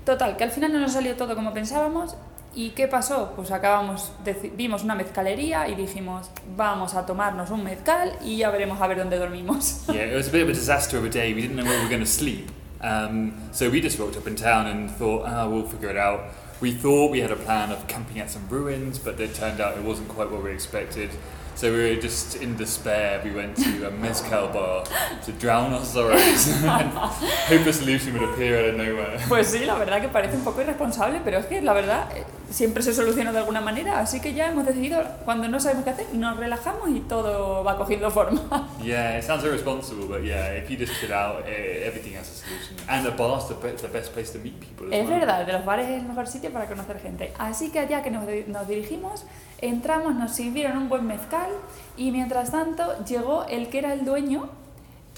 Total, 0.05 0.37
que 0.37 0.45
al 0.45 0.51
final 0.51 0.71
no 0.71 0.81
nos 0.81 0.93
salió 0.93 1.17
todo 1.17 1.35
como 1.35 1.55
pensábamos. 1.55 2.15
¿Y 2.55 2.71
qué 2.71 2.87
pasó? 2.87 3.33
Pues 3.35 3.51
acabamos, 3.51 4.13
vimos 4.55 4.85
una 4.85 4.95
mezcalería 4.95 5.67
y 5.67 5.75
dijimos, 5.75 6.31
vamos 6.57 6.95
a 6.95 7.05
tomarnos 7.07 7.51
un 7.51 7.65
mezcal 7.65 8.13
y 8.23 8.37
ya 8.37 8.51
veremos 8.51 8.81
a 8.81 8.87
ver 8.87 8.99
dónde 8.99 9.19
dormimos. 9.19 9.87
Yeah, 9.89 10.05
it 10.05 10.15
was 10.15 10.29
a 10.29 10.31
bit 10.31 10.43
of 10.43 10.51
a 10.51 10.53
disaster 10.53 10.99
of 10.99 11.05
a 11.05 11.09
day. 11.09 11.33
We 11.33 11.41
didn't 11.41 11.57
know 11.57 11.65
where 11.65 11.79
we 11.79 11.85
were 11.85 11.91
going 11.91 12.05
to 12.05 12.07
sleep. 12.07 12.51
Um, 12.85 13.33
so 13.53 13.71
we 13.71 13.81
just 13.81 13.99
walked 13.99 14.19
up 14.19 14.27
in 14.27 14.37
town 14.37 14.67
and 14.67 14.91
thought, 14.91 15.27
ah, 15.27 15.49
we'll 15.49 15.67
figure 15.67 15.89
it 15.89 15.97
out. 15.97 16.21
We 16.61 16.73
thought 16.73 17.11
we 17.11 17.21
had 17.21 17.31
a 17.31 17.37
plan 17.37 17.73
of 17.73 17.87
camping 17.89 18.21
at 18.21 18.31
some 18.31 18.47
ruins, 18.51 18.99
but 18.99 19.19
it 19.19 19.35
turned 19.35 19.59
out 19.59 19.79
it 19.79 19.83
wasn't 19.83 20.09
quite 20.11 20.31
what 20.31 20.45
we 20.45 20.53
expected. 20.53 21.11
So 21.57 21.71
we 21.71 21.79
were 21.79 22.01
just 22.03 22.37
in 22.43 22.57
despair. 22.57 23.21
We 23.25 23.31
went 23.31 23.57
to 23.59 23.87
a 23.87 23.91
mezcal 23.91 24.49
bar 24.49 24.83
to 25.25 25.33
drown 25.33 25.73
our 25.73 25.85
sorrows 25.85 26.49
and 26.65 26.91
hope 26.93 27.67
a 27.67 27.73
solution 27.73 28.13
would 28.19 28.29
appear 28.31 28.59
out 28.59 28.71
of 28.71 28.77
nowhere. 28.77 29.19
Pues 29.29 29.49
sí, 29.53 29.65
la 29.65 29.75
verdad 29.77 30.01
que 30.01 30.09
parece 30.09 30.37
un 30.37 30.43
poco 30.45 30.63
irresponsable, 30.63 31.21
pero 31.25 31.39
es 31.39 31.47
que 31.47 31.63
la 31.63 31.73
verdad 31.73 32.09
eh, 32.17 32.25
siempre 32.51 32.83
se 32.83 32.93
soluciona 32.93 33.31
de 33.33 33.39
alguna 33.39 33.61
manera, 33.61 34.01
así 34.01 34.21
que 34.21 34.35
ya 34.35 34.49
hemos 34.49 34.67
decidido, 34.67 35.03
cuando 35.25 35.47
no 35.49 35.61
sabemos 35.61 35.85
qué 35.85 35.91
hacer, 35.91 36.07
nos 36.13 36.37
relajamos 36.37 36.91
y 36.91 37.01
todo 37.01 37.63
va 37.63 37.77
cogiendo 37.77 38.11
forma. 38.11 38.69
Yeah, 38.85 39.17
it 39.19 39.25
sounds 39.25 39.45
irresponsible, 39.45 40.07
but 40.07 40.23
yeah, 40.25 40.53
if 40.59 40.69
you 40.69 40.77
just 40.77 40.93
chill 41.01 41.13
out, 41.15 41.45
eh, 41.47 41.87
everything 41.87 42.17
has 42.17 42.29
a 42.29 42.35
solution. 42.35 42.77
And 42.89 43.05
the 43.07 43.13
bar's 43.13 43.47
the, 43.49 43.55
the 43.55 43.89
best 43.89 44.13
place 44.13 44.31
to 44.33 44.39
meet 44.41 44.59
people 44.61 44.89
as 44.89 44.93
Es 44.93 45.09
well. 45.09 45.21
verdad, 45.21 45.47
de 45.47 45.53
los 45.53 45.65
bares 45.65 45.89
es 45.89 46.03
el 46.03 46.09
mejor 46.09 46.27
sitio 46.27 46.51
para 46.53 46.67
conocer 46.67 47.01
gente. 47.01 47.33
Así 47.39 47.71
que 47.71 47.79
allá 47.79 48.03
que 48.03 48.11
nos, 48.11 48.25
nos 48.49 48.69
dirigimos, 48.69 49.25
entramos, 49.69 50.15
nos 50.15 50.33
sirvieron 50.35 50.77
un 50.77 50.89
buen 50.89 51.07
mezcal 51.07 51.49
y 51.97 52.11
mientras 52.11 52.51
tanto 52.51 53.05
llegó 53.05 53.45
el 53.47 53.69
que 53.69 53.79
era 53.79 53.93
el 53.93 54.05
dueño, 54.05 54.49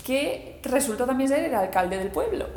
que 0.05 0.61
resultó 0.63 1.05
también 1.07 1.29
ser 1.29 1.45
el 1.45 1.55
alcalde 1.55 1.99
del 1.99 2.09
pueblo. 2.09 2.49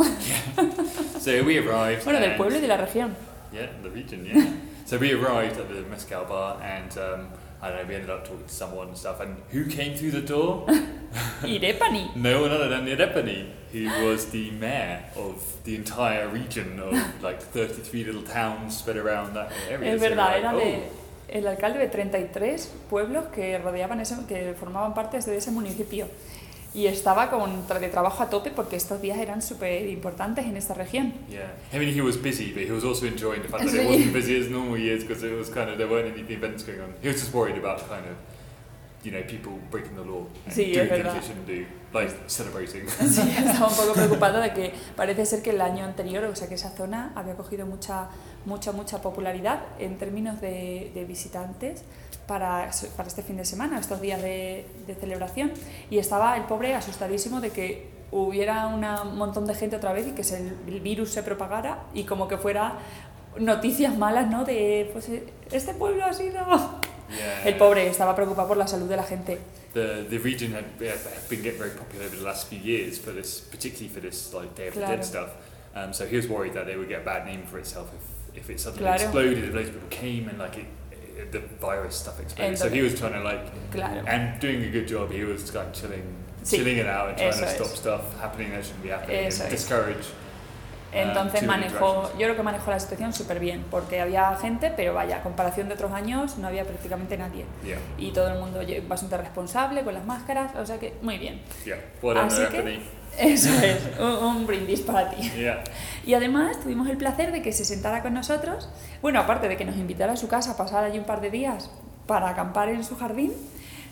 So 1.20 1.32
we 1.44 1.58
arrived. 1.60 2.04
bueno, 2.06 2.20
del 2.20 2.36
pueblo 2.36 2.58
y 2.58 2.62
de 2.62 2.68
la 2.68 2.78
región. 2.78 3.14
Yeah, 3.52 3.70
the 3.82 3.90
region, 3.90 4.26
yeah. 4.26 4.54
so 4.86 4.98
we 4.98 5.12
arrived 5.14 5.60
at 5.60 5.68
the 5.68 5.82
mezcal 5.90 6.26
bar 6.26 6.62
and 6.62 6.96
um, 6.98 7.28
I 7.62 7.70
don't 7.70 7.82
know, 7.82 7.88
we 7.90 7.96
ended 7.96 8.10
up 8.10 8.24
talking 8.24 8.46
to 8.46 8.54
someone 8.54 8.88
and 8.90 8.98
stuff. 8.98 9.20
And 9.20 9.36
who 9.52 9.66
came 9.66 9.96
through 9.98 10.12
the 10.12 10.22
door? 10.22 10.66
Irepani. 11.42 12.16
no 12.16 12.42
one 12.42 12.52
other 12.52 12.70
than 12.70 12.86
Nirepani, 12.86 13.50
who 13.74 13.90
was 14.06 14.28
the 14.28 14.52
mayor 14.52 15.04
of 15.18 15.44
the 15.66 15.76
entire 15.76 16.30
region 16.30 16.80
of 16.80 16.94
like 17.22 17.42
33 17.42 18.06
little 18.06 18.22
towns 18.24 18.78
spread 18.78 18.98
around 18.98 19.34
that 19.34 19.52
area. 19.70 19.94
Es 19.96 20.00
So 20.02 20.08
verdad, 20.10 20.38
era 20.38 20.54
de, 20.54 20.84
el 21.32 21.48
alcalde 21.48 21.80
de 21.80 21.88
33 21.88 22.72
pueblos 22.90 23.26
que 23.34 23.58
rodeaban 23.58 24.00
ese, 24.00 24.16
que 24.28 24.54
formaban 24.60 24.94
parte 24.94 25.20
de 25.20 25.38
ese 25.38 25.52
municipio. 25.52 26.08
Y 26.72 26.86
estaba 26.86 27.32
con, 27.32 27.68
tra- 27.68 27.80
de 27.80 27.90
trabajo 27.90 28.22
a 28.22 28.30
tope 28.30 28.52
porque 28.52 28.76
estos 28.76 29.02
días 29.02 29.18
eran 29.18 29.42
súper 29.42 29.88
importantes 29.90 30.46
en 30.46 30.56
esta 30.56 30.76
región. 30.76 31.14
Yeah. 31.28 31.52
I 31.74 31.80
mean, 31.80 31.92
he 31.96 32.02
was 32.02 32.16
busy, 32.22 32.52
but 32.54 32.62
he 32.64 32.72
was 32.72 32.84
also 32.84 33.08
enjoying 33.08 33.42
the 33.42 33.48
fact 33.48 33.64
that 33.64 33.72
Sí. 33.74 33.80
it 33.80 33.88
wasn't 33.90 34.14
busy 34.14 34.40
as 34.40 34.50
normal 34.52 34.78
years 34.78 35.04
because 35.04 35.24
it 35.26 35.34
was 35.36 35.50
kind 35.50 35.70
of, 35.72 35.78
there 35.78 35.88
weren't 35.88 36.16
any 36.16 36.22
events 36.32 36.64
going 36.64 36.80
on. 36.80 36.94
He 37.02 37.08
was 37.08 37.20
just 37.20 37.34
worried 37.34 37.58
about 37.58 37.80
kind 37.90 38.06
of, 38.06 38.16
you 39.04 39.12
know, 39.12 39.22
people 39.28 39.54
breaking 39.72 39.96
the 39.96 40.04
law 40.04 40.26
and 40.46 40.54
Sí, 40.54 40.72
es 40.72 40.78
doing 40.78 40.90
things 40.90 40.90
verdad. 40.90 41.14
they 41.14 41.22
shouldn't 41.22 41.48
do, 41.48 41.66
like 41.98 42.14
celebrating. 42.28 42.86
Sí, 43.08 43.22
estaba 43.46 43.68
un 43.68 43.76
poco 43.76 43.94
preocupado 43.94 44.40
de 44.42 44.54
que 44.54 44.74
parece 44.96 45.26
ser 45.26 45.42
que 45.42 45.52
el 45.52 45.62
año 45.62 45.86
anterior, 45.86 46.24
o 46.26 46.36
sea 46.36 46.48
que 46.48 46.56
esa 46.56 46.72
zona 46.72 47.12
había 47.16 47.36
cogido 47.36 47.66
mucha, 47.66 48.10
mucha, 48.46 48.72
mucha 48.72 49.02
popularidad 49.02 49.62
en 49.80 49.98
términos 49.98 50.42
de, 50.42 50.92
de 50.94 51.06
visitantes 51.06 51.84
para, 52.28 52.70
para 52.98 53.08
este 53.08 53.24
fin 53.24 53.38
de 53.38 53.46
semana, 53.46 53.80
estos 53.80 54.02
días 54.02 54.22
de, 54.22 54.66
de 54.86 54.96
celebración. 54.96 55.52
Y 55.90 55.98
estaba 55.98 56.36
el 56.38 56.44
pobre 56.44 56.76
asustadísimo 56.76 57.40
de 57.42 57.50
que 57.52 57.90
hubiera 58.12 58.68
un 58.68 58.82
montón 59.18 59.46
de 59.46 59.54
gente 59.56 59.76
otra 59.76 59.94
vez 59.94 60.08
y 60.08 60.12
que 60.12 60.24
se- 60.24 60.40
el 60.68 60.82
virus 60.82 61.12
se 61.12 61.24
propagara 61.24 61.84
y 61.94 62.04
como 62.04 62.28
que 62.28 62.38
fuera 62.38 62.74
noticias 63.38 63.98
malas, 63.98 64.30
¿no? 64.30 64.44
De, 64.46 64.90
pues 64.94 65.10
este 65.52 65.74
pueblo 65.74 66.04
ha 66.06 66.14
sido... 66.14 66.40
Yeah. 67.10 67.44
El 67.46 67.56
pobre 67.58 67.88
estaba 67.88 68.16
preocupado 68.16 68.48
por 68.48 68.58
la 68.58 68.66
salud 68.68 68.88
de 68.88 68.96
la 68.98 69.04
gente. 69.04 69.40
the 69.74 70.06
the 70.10 70.18
region 70.20 70.52
had, 70.52 70.66
yeah, 70.80 70.92
had 70.92 71.28
been 71.30 71.42
getting 71.44 71.60
very 71.60 71.72
popular 71.72 72.06
over 72.06 72.16
the 72.16 72.24
last 72.24 72.48
few 72.48 72.60
years 72.60 72.98
for 72.98 73.12
this, 73.12 73.40
particularly 73.40 73.88
for 73.94 74.00
this 74.00 74.34
like 74.34 74.54
Day 74.56 74.68
of 74.68 74.74
the. 74.76 74.82
Dead 74.82 75.04
stuff. 75.06 75.30
Um, 75.76 75.94
so 75.94 76.06
he 76.08 76.16
was 76.16 76.28
worried 76.28 76.54
that 76.54 76.66
they 76.66 76.76
would 76.76 76.90
get 76.90 77.02
a 77.02 77.06
bad 77.06 77.26
name 77.28 77.44
for 77.46 77.60
itself 77.60 77.92
if, 77.94 78.38
if 78.42 78.50
it 78.50 78.60
suddenly 78.60 78.84
Claro. 78.84 79.02
exploded 79.02 79.44
and 79.44 79.54
loads 79.54 79.70
of 79.70 79.76
people 79.76 79.90
came 79.90 80.28
and 80.28 80.40
like 80.40 80.58
it, 80.58 80.66
it, 81.18 81.32
the 81.32 81.40
virus 81.62 81.96
stuff 81.96 82.20
exploded. 82.20 82.58
so 82.58 82.68
he 82.70 82.82
was 82.82 82.98
trying 83.00 83.14
to 83.14 83.22
like 83.22 83.72
Claro. 83.72 84.04
and 84.08 84.40
doing 84.42 84.64
a 84.64 84.70
good 84.72 84.88
job. 84.88 85.12
He 85.12 85.24
was 85.24 85.54
like 85.54 85.72
chilling, 85.74 86.04
Sí, 86.44 86.58
chilling 86.58 86.78
it 86.78 86.88
out 86.88 87.10
and 87.10 87.18
trying 87.18 87.30
eso 87.30 87.42
to 87.42 87.46
es. 87.48 87.56
stop 87.56 87.68
stuff 87.78 88.20
happening 88.20 88.50
that 88.52 88.64
shouldn't 88.66 88.82
be 88.84 88.90
happening 88.90 89.18
Eso 89.28 89.44
and 89.44 89.54
es. 89.54 89.62
Discourage. 90.92 91.10
Entonces 91.10 91.44
manejó, 91.48 92.12
yo 92.14 92.26
creo 92.26 92.36
que 92.36 92.44
manejó 92.44 92.72
la 92.72 92.80
situación 92.80 93.14
súper 93.14 93.40
bien, 93.40 93.66
porque 93.70 94.02
había 94.02 94.36
gente, 94.36 94.72
pero 94.76 94.94
vaya, 94.94 95.18
a 95.18 95.24
comparación 95.24 95.68
de 95.68 95.76
otros 95.76 95.92
años 95.92 96.38
no 96.38 96.48
había 96.48 96.64
prácticamente 96.66 97.18
nadie. 97.18 97.46
Yeah, 97.64 97.78
Y 97.98 98.12
todo 98.12 98.30
el 98.30 98.40
mundo 98.40 98.60
bastante 98.88 99.18
responsable 99.18 99.84
con 99.84 99.94
las 99.94 100.06
máscaras, 100.06 100.56
o 100.56 100.66
sea 100.66 100.80
que 100.80 100.94
muy 101.02 101.18
bien. 101.18 101.42
yeah. 101.66 101.78
Así 102.22 102.42
que-. 102.52 102.80
Eso 103.18 103.50
es, 103.62 103.80
un, 104.00 104.24
un 104.24 104.48
brindis 104.48 104.82
para 104.82 105.10
ti. 105.10 105.30
Yeah. 105.32 105.64
Y 106.06 106.14
además 106.14 106.60
tuvimos 106.62 106.88
el 106.90 106.98
placer 106.98 107.32
de 107.32 107.42
que 107.42 107.52
se 107.52 107.66
sentara 107.66 108.02
con 108.02 108.14
nosotros, 108.14 108.70
bueno, 109.02 109.20
aparte 109.20 109.48
de 109.48 109.58
que 109.58 109.66
nos 109.66 109.76
invitara 109.78 110.14
a 110.14 110.18
su 110.18 110.28
casa 110.28 110.52
a 110.52 110.58
pasar 110.58 110.84
allí 110.84 111.00
un 111.00 111.06
par 111.06 111.20
de 111.20 111.30
días 111.30 111.72
para 112.06 112.30
acampar 112.30 112.70
en 112.70 112.84
su 112.84 112.96
jardín, 112.96 113.34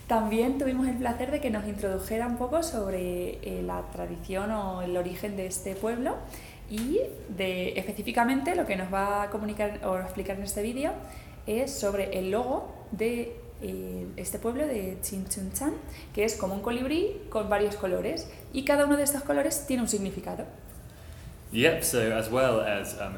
también 0.07 0.57
tuvimos 0.57 0.88
el 0.88 0.95
placer 0.95 1.31
de 1.31 1.41
que 1.41 1.49
nos 1.49 1.67
introdujera 1.67 2.27
un 2.27 2.38
poco 2.38 2.63
sobre 2.63 3.39
eh, 3.41 3.62
la 3.62 3.81
tradición 3.91 4.51
o 4.51 4.81
el 4.81 4.95
origen 4.95 5.36
de 5.36 5.47
este 5.47 5.75
pueblo 5.75 6.15
y 6.69 6.99
específicamente 7.38 8.56
lo 8.56 8.65
que 8.65 8.75
nos 8.75 8.93
va 8.93 9.23
a 9.23 9.30
comunicar 9.30 9.86
o 9.86 9.97
explicar 9.97 10.38
en 10.38 10.43
este 10.43 10.62
vídeo 10.62 10.91
es 11.45 11.71
sobre 11.71 12.17
el 12.19 12.32
logo 12.32 12.75
de 12.91 13.38
eh, 13.62 14.06
este 14.17 14.38
pueblo 14.38 14.67
de 14.67 14.97
Chinchunchan, 15.01 15.73
que 16.13 16.23
es 16.25 16.36
como 16.36 16.53
un 16.53 16.62
colibrí 16.62 17.21
con 17.30 17.49
varios 17.49 17.75
colores 17.75 18.30
y 18.53 18.65
cada 18.65 18.86
uno 18.86 18.97
de 18.97 19.03
estos 19.03 19.23
colores 19.23 19.65
tiene 19.65 19.84
un 19.84 19.89
significado. 19.89 20.45
Yep, 21.53 21.82
so 21.82 22.13
as 22.13 22.30
well 22.30 22.60
as 22.60 22.97
um, 22.99 23.15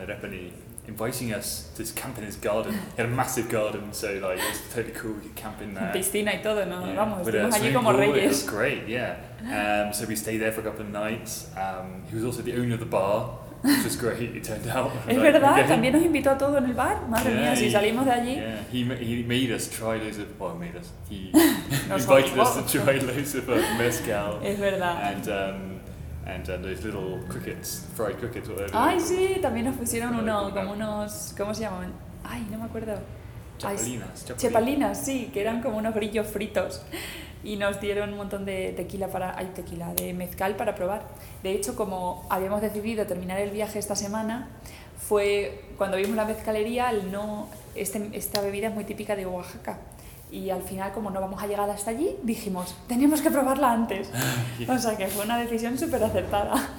inviting 0.89 1.33
us 1.33 1.69
to 1.77 1.83
camp 1.93 2.17
in 2.17 2.23
his 2.25 2.35
garden, 2.35 2.73
he 2.73 3.01
had 3.01 3.05
a 3.05 3.15
massive 3.15 3.47
garden, 3.49 3.93
so 3.93 4.07
like 4.21 4.39
it 4.39 4.49
was 4.49 4.61
totally 4.73 4.93
cool, 4.93 5.13
we 5.13 5.21
could 5.21 5.35
camp 5.35 5.61
in 5.61 5.73
there. 5.73 5.91
piscina 5.93 6.33
y 6.33 6.41
todo, 6.41 6.65
¿no? 6.65 6.85
Yeah, 6.85 6.95
Vamos, 6.95 7.25
with 7.25 7.35
estuvimos 7.35 7.55
allí 7.55 7.73
como 7.73 7.91
pool, 7.93 8.15
It 8.15 8.27
was 8.27 8.43
great, 8.43 8.87
yeah. 8.87 9.15
Um, 9.41 9.93
so 9.93 10.05
we 10.07 10.15
stayed 10.15 10.39
there 10.41 10.51
for 10.51 10.61
a 10.61 10.63
couple 10.63 10.81
of 10.81 10.89
nights. 10.91 11.47
Um, 11.55 12.03
he 12.09 12.15
was 12.15 12.25
also 12.25 12.41
the 12.41 12.53
owner 12.59 12.73
of 12.73 12.79
the 12.81 12.85
bar, 12.85 13.37
which 13.61 13.83
was 13.83 13.95
great, 13.95 14.35
it 14.35 14.43
turned 14.43 14.67
out. 14.67 14.91
Es 15.07 15.15
Like, 15.17 15.33
verdad, 15.33 15.67
también 15.67 15.93
nos 15.93 16.01
invitó 16.03 16.31
a 16.31 16.37
todo 16.37 16.57
en 16.57 16.65
el 16.65 16.73
bar. 16.73 17.07
Madre 17.07 17.31
Yeah, 17.33 17.41
mía, 17.51 17.55
si 17.55 17.65
he- 17.67 17.71
salimos 17.71 18.05
de 18.05 18.11
allí. 18.11 18.35
Yeah, 18.35 18.63
he, 18.71 18.83
he 19.05 19.23
made 19.23 19.51
us 19.51 19.69
try 19.69 19.97
loads 19.97 20.17
of, 20.17 20.27
well, 20.39 20.55
made 20.55 20.75
us, 20.75 20.89
he 21.09 21.29
invited 21.91 22.37
us 22.39 22.55
to 22.55 22.79
try 22.83 22.97
loads 22.99 23.35
of 23.35 23.47
uh, 23.49 23.55
mezcal. 23.77 24.39
Es 24.43 24.57
verdad. 24.59 25.13
And, 25.13 25.27
um, 25.29 25.68
and 26.35 26.49
uh, 26.49 26.57
those 26.57 26.83
little 26.83 27.19
crickets, 27.27 27.85
fried 27.95 28.17
crickets. 28.19 28.47
What 28.49 28.57
they're 28.57 28.69
Ay, 28.73 28.99
sí, 28.99 29.37
también 29.41 29.65
nos 29.65 29.75
pusieron 29.75 30.11
No, 30.11 30.19
uno, 30.21 30.49
no, 30.49 30.53
como 30.55 30.75
no. 30.75 30.97
unos, 30.99 31.33
¿cómo 31.37 31.53
se 31.53 31.61
llaman? 31.61 31.91
Ay, 32.23 32.45
no 32.51 32.57
me 32.57 32.65
acuerdo. 32.65 32.93
Chapalinas, 33.57 34.25
chapalinas. 34.25 34.37
Chepalinas, 34.41 35.05
sí, 35.05 35.29
que 35.33 35.41
eran 35.41 35.61
como 35.61 35.77
unos 35.77 35.93
grillos 35.93 36.27
fritos. 36.27 36.81
Y 37.43 37.55
nos 37.55 37.79
dieron 37.79 38.11
un 38.11 38.17
montón 38.17 38.45
de 38.45 38.73
tequila 38.75 39.07
para. 39.07 39.37
Ay, 39.37 39.51
tequila, 39.55 39.93
de 39.93 40.13
mezcal 40.13 40.55
para 40.55 40.75
probar. 40.75 41.03
De 41.43 41.51
hecho, 41.51 41.75
como 41.75 42.25
habíamos 42.29 42.61
decidido 42.61 43.05
terminar 43.05 43.39
el 43.39 43.49
viaje 43.51 43.79
esta 43.79 43.95
semana, 43.95 44.49
fue 44.97 45.63
cuando 45.77 45.97
vimos 45.97 46.15
la 46.15 46.25
mezcalería, 46.25 46.89
el 46.91 47.11
no, 47.11 47.47
este, 47.75 48.09
esta 48.13 48.41
bebida 48.41 48.67
es 48.67 48.73
muy 48.73 48.83
típica 48.83 49.15
de 49.15 49.25
Oaxaca. 49.25 49.77
Y 50.31 50.51
al 50.51 50.61
final, 50.61 50.91
como 50.93 51.09
no 51.09 51.19
vamos 51.21 51.41
a 51.41 51.47
llegar 51.47 51.67
hasta 51.69 51.89
allí, 51.91 52.15
dijimos, 52.23 52.75
tenemos 52.87 53.21
que 53.21 53.31
probarla 53.31 53.71
antes. 53.71 54.09
O 54.67 54.77
sea 54.77 54.95
que 54.95 55.07
fue 55.07 55.25
una 55.25 55.37
decisión 55.37 55.77
súper 55.77 56.03
acertada. 56.03 56.53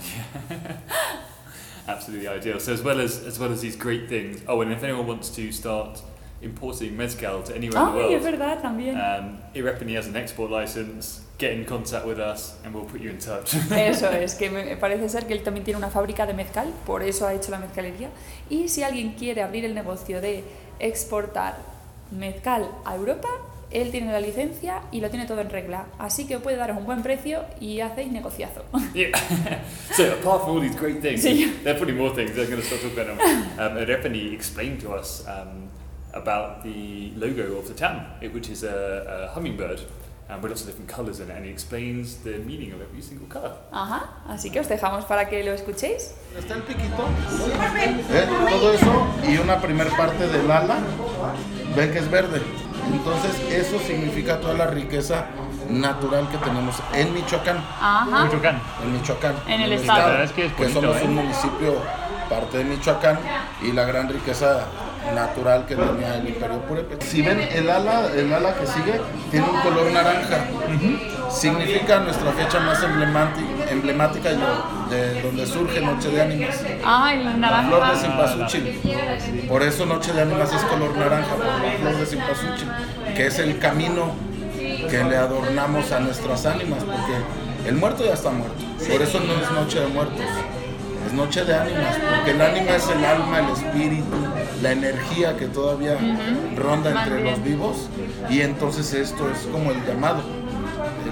Absolutely 1.86 2.28
ideal. 2.28 2.60
So 2.60 2.72
as 2.72 2.82
well 2.82 3.00
as 3.00 3.24
as 3.26 3.38
well 3.38 3.52
as 3.52 3.60
these 3.60 3.76
great 3.76 4.08
things. 4.08 4.42
Oh, 4.46 4.60
and 4.60 4.72
if 4.72 4.82
anyone 4.84 5.06
wants 5.06 5.30
to 5.30 5.50
start 5.50 6.00
importing 6.42 6.96
mezcal 6.96 7.42
to 7.42 7.54
anywhere 7.54 7.82
in 7.82 7.94
the 7.94 8.16
es 8.16 8.22
world, 8.22 8.38
verdad, 8.38 8.62
también. 8.62 8.96
um, 8.96 9.38
Irepini 9.54 9.96
has 9.96 10.06
an 10.06 10.16
export 10.16 10.50
license. 10.50 11.22
Get 11.38 11.54
in 11.54 11.64
contact 11.64 12.04
with 12.06 12.18
us, 12.18 12.54
and 12.64 12.74
we'll 12.74 12.84
put 12.84 13.00
you 13.00 13.08
in 13.10 13.18
touch. 13.18 13.54
Eso 13.72 14.10
es, 14.10 14.34
que 14.34 14.50
me 14.50 14.76
parece 14.76 15.08
ser 15.08 15.26
que 15.26 15.32
él 15.32 15.42
también 15.42 15.64
tiene 15.64 15.78
una 15.78 15.88
fábrica 15.90 16.26
de 16.26 16.34
mezcal, 16.34 16.68
por 16.84 17.02
eso 17.02 17.26
ha 17.26 17.32
hecho 17.32 17.50
la 17.50 17.58
mezcalería. 17.58 18.10
Y 18.50 18.68
si 18.68 18.82
alguien 18.82 19.14
quiere 19.14 19.42
abrir 19.42 19.64
el 19.64 19.74
negocio 19.74 20.20
de 20.20 20.44
exportar 20.78 21.56
mezcal 22.10 22.68
a 22.84 22.94
Europa, 22.96 23.28
él 23.70 23.90
tiene 23.92 24.10
la 24.12 24.20
licencia 24.20 24.82
y 24.90 25.00
lo 25.00 25.10
tiene 25.10 25.26
todo 25.26 25.40
en 25.40 25.50
regla. 25.50 25.86
Así 25.98 26.26
que 26.26 26.38
puede 26.38 26.56
daros 26.56 26.76
un 26.76 26.84
buen 26.86 27.02
precio 27.02 27.44
y 27.60 27.80
hacéis 27.80 28.10
negociazo. 28.10 28.64
yeah. 28.94 29.10
so 29.96 30.04
apart 30.12 30.42
from 30.44 30.56
all 30.56 30.60
these 30.60 30.76
great 30.76 31.00
things, 31.00 31.22
Sí. 31.22 31.52
there 31.62 31.74
are 31.74 31.78
probably 31.78 31.94
more 31.94 32.12
things. 32.14 32.30
I'm 32.36 32.48
going 32.50 32.60
to 32.60 32.66
start 32.66 32.82
talking 32.82 32.98
about 32.98 33.18
them. 33.18 33.42
Um, 33.58 33.76
Irepini 33.78 34.32
explained 34.34 34.80
to 34.80 34.92
us 34.92 35.24
um, 35.28 35.68
about 36.12 36.64
the 36.64 37.12
logo 37.16 37.58
of 37.58 37.68
the 37.68 37.74
town, 37.74 38.04
which 38.32 38.48
is 38.50 38.64
a, 38.64 39.28
a 39.30 39.34
hummingbird. 39.34 39.80
Um, 40.30 40.40
with 40.42 40.52
lots 40.52 40.60
of 40.62 40.68
different 40.68 40.88
colours 40.88 41.18
in 41.18 41.28
it, 41.28 41.34
and 41.36 41.44
he 41.44 41.50
explains 41.50 42.18
the 42.18 42.38
meaning 42.46 42.72
of 42.72 42.80
every 42.80 43.02
single 43.02 43.26
colour. 43.26 43.52
Ajá, 43.72 44.10
así 44.28 44.50
que 44.50 44.60
os 44.60 44.68
dejamos 44.68 45.04
para 45.04 45.28
que 45.28 45.42
lo 45.42 45.52
escuchéis. 45.52 46.14
Está 46.38 46.54
el 46.54 46.62
piquito, 46.62 47.02
¿eh? 48.12 48.28
todo 48.48 48.72
eso 48.72 49.06
y 49.28 49.38
una 49.38 49.60
primer 49.60 49.88
parte 49.96 50.28
del 50.28 50.48
ala, 50.48 50.78
ven 51.74 51.90
que 51.90 51.98
es 51.98 52.08
verde. 52.08 52.40
Entonces 52.92 53.40
eso 53.50 53.80
significa 53.80 54.40
toda 54.40 54.54
la 54.54 54.68
riqueza 54.68 55.26
natural 55.68 56.28
que 56.28 56.38
tenemos 56.38 56.76
en 56.94 57.12
Michoacán. 57.12 57.56
Ajá. 57.80 58.24
Michoacán. 58.26 58.62
En 58.84 58.92
Michoacán. 58.92 59.34
En 59.48 59.60
el 59.62 59.72
estado. 59.72 59.98
La 59.98 60.06
verdad 60.06 60.24
es 60.24 60.32
que 60.32 60.46
es 60.46 60.56
bonito, 60.56 60.80
somos 60.80 60.96
¿eh? 60.96 61.04
un 61.06 61.14
municipio 61.16 61.74
parte 62.28 62.58
de 62.58 62.64
Michoacán 62.64 63.18
y 63.62 63.72
la 63.72 63.84
gran 63.84 64.08
riqueza 64.08 64.68
natural 65.14 65.66
que 65.66 65.74
tenía 65.76 66.16
el 66.16 66.28
Imperio 66.28 66.60
Purépecha. 66.62 67.06
Si 67.06 67.22
ven 67.22 67.40
el 67.40 67.68
ala, 67.70 68.06
el 68.14 68.32
ala 68.32 68.54
que 68.54 68.66
sigue 68.66 69.00
tiene 69.30 69.46
un 69.48 69.60
color 69.60 69.90
naranja. 69.92 70.44
Significa 71.30 72.00
nuestra 72.00 72.32
fecha 72.32 72.58
más 72.60 72.82
emblemática, 72.82 73.70
emblemática 73.70 74.30
de 74.90 75.22
donde 75.22 75.46
surge 75.46 75.80
Noche 75.80 76.10
de 76.10 76.22
Ánimas. 76.22 76.64
Ah, 76.84 77.12
el 77.14 77.24
La 77.24 77.32
naranja. 77.34 77.68
flor 77.68 77.90
de 77.92 77.96
cempasúchil. 77.98 79.46
Por 79.48 79.62
eso 79.62 79.86
Noche 79.86 80.12
de 80.12 80.22
Ánimas 80.22 80.52
es 80.52 80.62
color 80.62 80.96
naranja, 80.96 81.34
por 81.34 81.44
la 81.46 81.72
flor 81.78 81.96
de 81.98 82.06
cempasúchil, 82.06 82.68
que 83.16 83.26
es 83.26 83.38
el 83.38 83.58
camino 83.58 84.12
que 84.88 85.04
le 85.04 85.16
adornamos 85.16 85.92
a 85.92 86.00
nuestras 86.00 86.44
ánimas, 86.46 86.82
porque 86.84 87.68
el 87.68 87.76
muerto 87.76 88.04
ya 88.04 88.14
está 88.14 88.30
muerto. 88.30 88.56
Por 88.90 89.00
eso 89.02 89.20
no 89.20 89.32
es 89.34 89.50
Noche 89.52 89.80
de 89.80 89.86
Muertos, 89.88 90.24
es 91.06 91.12
Noche 91.12 91.44
de 91.44 91.54
Ánimas, 91.54 91.96
porque 91.96 92.30
el 92.32 92.42
ánima 92.42 92.72
es 92.76 92.88
el 92.88 93.04
alma, 93.04 93.38
el 93.40 93.50
espíritu, 93.50 94.16
la 94.62 94.72
energía 94.72 95.36
que 95.36 95.46
todavía 95.46 95.96
ronda 96.56 96.90
Más 96.90 97.06
entre 97.06 97.22
bien. 97.22 97.34
los 97.34 97.44
vivos, 97.44 97.76
y 98.28 98.40
entonces 98.40 98.92
esto 98.94 99.30
es 99.30 99.46
como 99.52 99.70
el 99.70 99.84
llamado. 99.86 100.22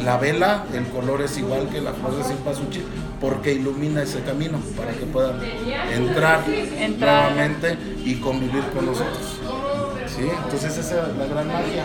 La 0.04 0.16
vela, 0.16 0.64
el 0.74 0.86
color 0.86 1.22
es 1.22 1.36
igual 1.38 1.68
que 1.68 1.80
la 1.80 1.92
flor 1.92 2.16
de 2.16 2.24
cempasúchil 2.24 2.84
porque 3.20 3.52
ilumina 3.52 4.02
ese 4.02 4.20
camino 4.20 4.58
para 4.76 4.92
que 4.92 5.04
puedan 5.06 5.40
entrar, 5.92 6.44
Entrar. 6.48 7.32
nuevamente 7.32 7.76
y 8.04 8.14
convivir 8.16 8.62
con 8.74 8.86
nosotros. 8.86 9.38
¿Sí? 10.06 10.22
Entonces 10.44 10.78
esa 10.78 11.08
es 11.08 11.16
la 11.16 11.26
gran 11.26 11.48
magia. 11.48 11.84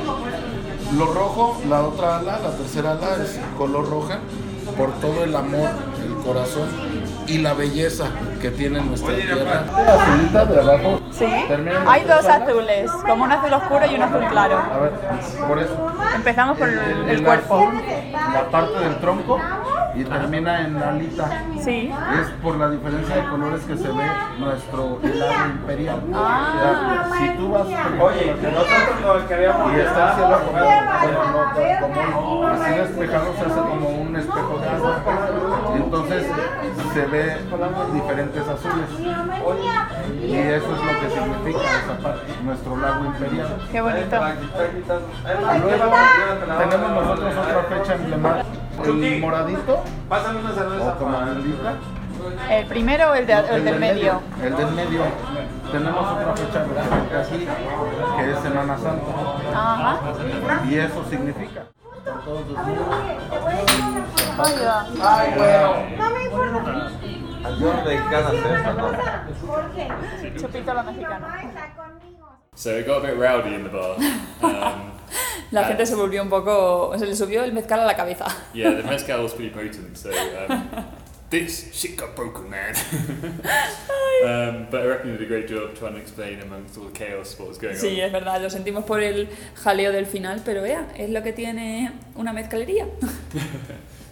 Lo 0.98 1.06
rojo, 1.08 1.60
la 1.68 1.82
otra 1.84 2.20
ala, 2.20 2.40
la 2.40 2.52
tercera 2.52 2.92
ala 2.92 3.18
es 3.24 3.40
color 3.58 3.90
roja 3.90 4.20
por 4.78 4.92
todo 5.00 5.24
el 5.24 5.36
amor, 5.36 5.70
el 6.06 6.14
corazón 6.24 6.68
y 7.28 7.40
la 7.40 7.54
belleza 7.54 8.06
que 8.44 8.52
tiene 8.52 8.82
nuestra 8.82 9.16
tierra. 9.16 9.64
La 9.86 9.94
azulita 9.94 10.46
de 10.46 10.60
abajo. 10.60 11.00
Sí, 11.12 11.26
hay 11.88 12.04
la 12.04 12.16
dos 12.18 12.26
azules, 12.26 12.92
como 13.08 13.24
un 13.24 13.32
azul 13.32 13.54
oscuro 13.54 13.86
y 13.90 13.96
un 13.96 14.02
azul 14.02 14.26
claro. 14.30 14.58
A 14.58 14.78
ver, 14.80 14.92
por 15.48 15.60
eso. 15.60 15.92
Empezamos 16.14 16.58
por 16.58 16.68
el, 16.68 16.78
El- 16.78 17.04
el 17.04 17.10
el 17.12 17.24
cuerpo. 17.24 17.56
azul, 17.56 17.74
la 18.34 18.44
parte 18.52 18.80
del 18.80 18.96
tronco 19.00 19.40
y 19.96 20.04
termina 20.04 20.60
en 20.66 20.78
la 20.78 20.90
alita. 20.90 21.30
Sí. 21.64 21.90
Es 22.20 22.28
por 22.42 22.58
la 22.58 22.70
diferencia 22.70 23.16
de 23.16 23.24
colores 23.30 23.62
que 23.64 23.78
se 23.78 23.88
ve 23.88 24.04
nuestro 24.40 25.00
helado 25.04 25.46
imperial. 25.46 26.02
Ah. 26.14 27.06
O 27.06 27.14
sea, 27.14 27.18
si 27.20 27.30
tú 27.38 27.50
vas 27.50 27.64
por 27.64 28.12
ejemplo, 28.14 28.52
la 28.52 29.28
ciudad 29.28 29.56
y 29.74 29.80
está 29.80 30.10
el 30.10 30.16
cielo 30.16 30.40
como, 30.46 30.60
bueno, 30.60 31.96
no, 31.96 32.12
como 32.14 32.48
así 32.48 32.72
despejado, 32.74 33.34
se 33.40 33.46
hace 33.46 33.60
como 33.62 33.88
un 33.90 34.16
espejo 34.18 34.60
de 34.60 34.68
agua. 34.70 34.96
Se 36.94 37.06
ve 37.08 37.38
diferentes 37.94 38.48
azules. 38.48 38.90
Y 40.22 40.36
eso 40.38 40.66
es 40.66 40.80
lo 40.80 41.00
que 41.00 41.10
significa 41.10 41.60
esa 41.80 41.98
parte, 42.02 42.22
nuestro 42.44 42.78
lago 42.78 43.06
imperial. 43.06 43.58
Qué 43.72 43.82
bonito. 43.82 44.16
Luego 45.62 45.96
tenemos 46.60 46.92
nosotros 46.92 47.34
otra 47.36 47.64
fecha 47.78 47.96
emblemática. 47.96 48.46
El 48.84 49.22
moradito, 49.22 49.84
o 50.10 50.16
¿El 52.50 52.66
primero 52.68 53.12
o 53.12 53.14
el, 53.16 53.28
de- 53.28 53.34
el 53.34 53.66
del 53.66 53.80
medio? 53.80 54.22
El 54.42 54.56
del 54.56 54.72
medio. 54.72 55.02
Tenemos 55.72 56.12
otra 56.12 56.34
fecha 56.36 56.64
referente 56.64 57.18
aquí, 57.18 57.48
que 58.18 58.32
es 58.32 58.40
Semana 58.40 58.78
Santa. 58.78 59.12
Ajá. 59.54 59.98
Y 60.70 60.76
eso 60.78 61.04
significa. 61.10 61.64
Todos 64.36 64.50
desnudos. 64.50 65.00
Ahí 65.02 65.32
va. 65.38 65.90
Yo 67.60 67.72
de 67.84 67.96
cada 67.98 68.32
¿no? 68.74 68.92
Chupito 70.40 70.74
la 70.74 70.84
mexicana. 70.84 71.28
So 72.56 72.70
it 72.78 72.86
got 72.88 73.04
a 73.04 73.08
bit 73.08 73.18
rowdy 73.18 73.56
in 73.56 73.64
the 73.64 73.70
bar. 73.70 73.98
Um, 74.42 74.92
La 75.52 75.66
gente 75.66 75.86
se 75.86 75.96
volvió 75.96 76.22
un 76.24 76.30
poco. 76.30 76.94
Se 76.98 77.06
le 77.06 77.16
subió 77.16 77.44
el 77.44 77.52
mezcal 77.54 77.80
a 77.82 77.86
la 77.86 77.96
cabeza. 77.96 78.26
yeah, 78.54 78.72
the 78.72 78.84
mezcal 78.84 79.22
was 79.24 79.34
pretty 79.34 79.50
potent. 79.54 79.98
So 79.98 80.10
um, 80.10 80.64
this 81.30 81.72
shit 81.74 81.96
got 81.98 82.16
broken, 82.16 82.50
man. 82.50 82.74
um, 84.24 84.68
but 84.72 84.82
I 84.82 84.86
reckon 84.88 85.12
you 85.12 85.18
did 85.18 85.26
a 85.26 85.28
great 85.28 85.48
job 85.48 85.76
trying 85.76 85.94
to 85.94 86.00
explain 86.00 86.40
amongst 86.42 86.78
all 86.78 86.86
the 86.86 86.92
chaos 86.92 87.38
what 87.38 87.50
was 87.50 87.58
going 87.58 87.76
Sí, 87.76 88.00
on. 88.00 88.06
es 88.06 88.12
verdad, 88.12 88.42
lo 88.42 88.50
sentimos 88.50 88.84
por 88.86 89.02
el 89.02 89.28
jaleo 89.64 89.92
del 89.92 90.06
final, 90.06 90.42
pero 90.46 90.62
vea, 90.62 90.88
es 90.96 91.10
lo 91.10 91.22
que 91.24 91.34
tiene 91.34 91.92
una 92.16 92.34
mezcalería. 92.34 92.88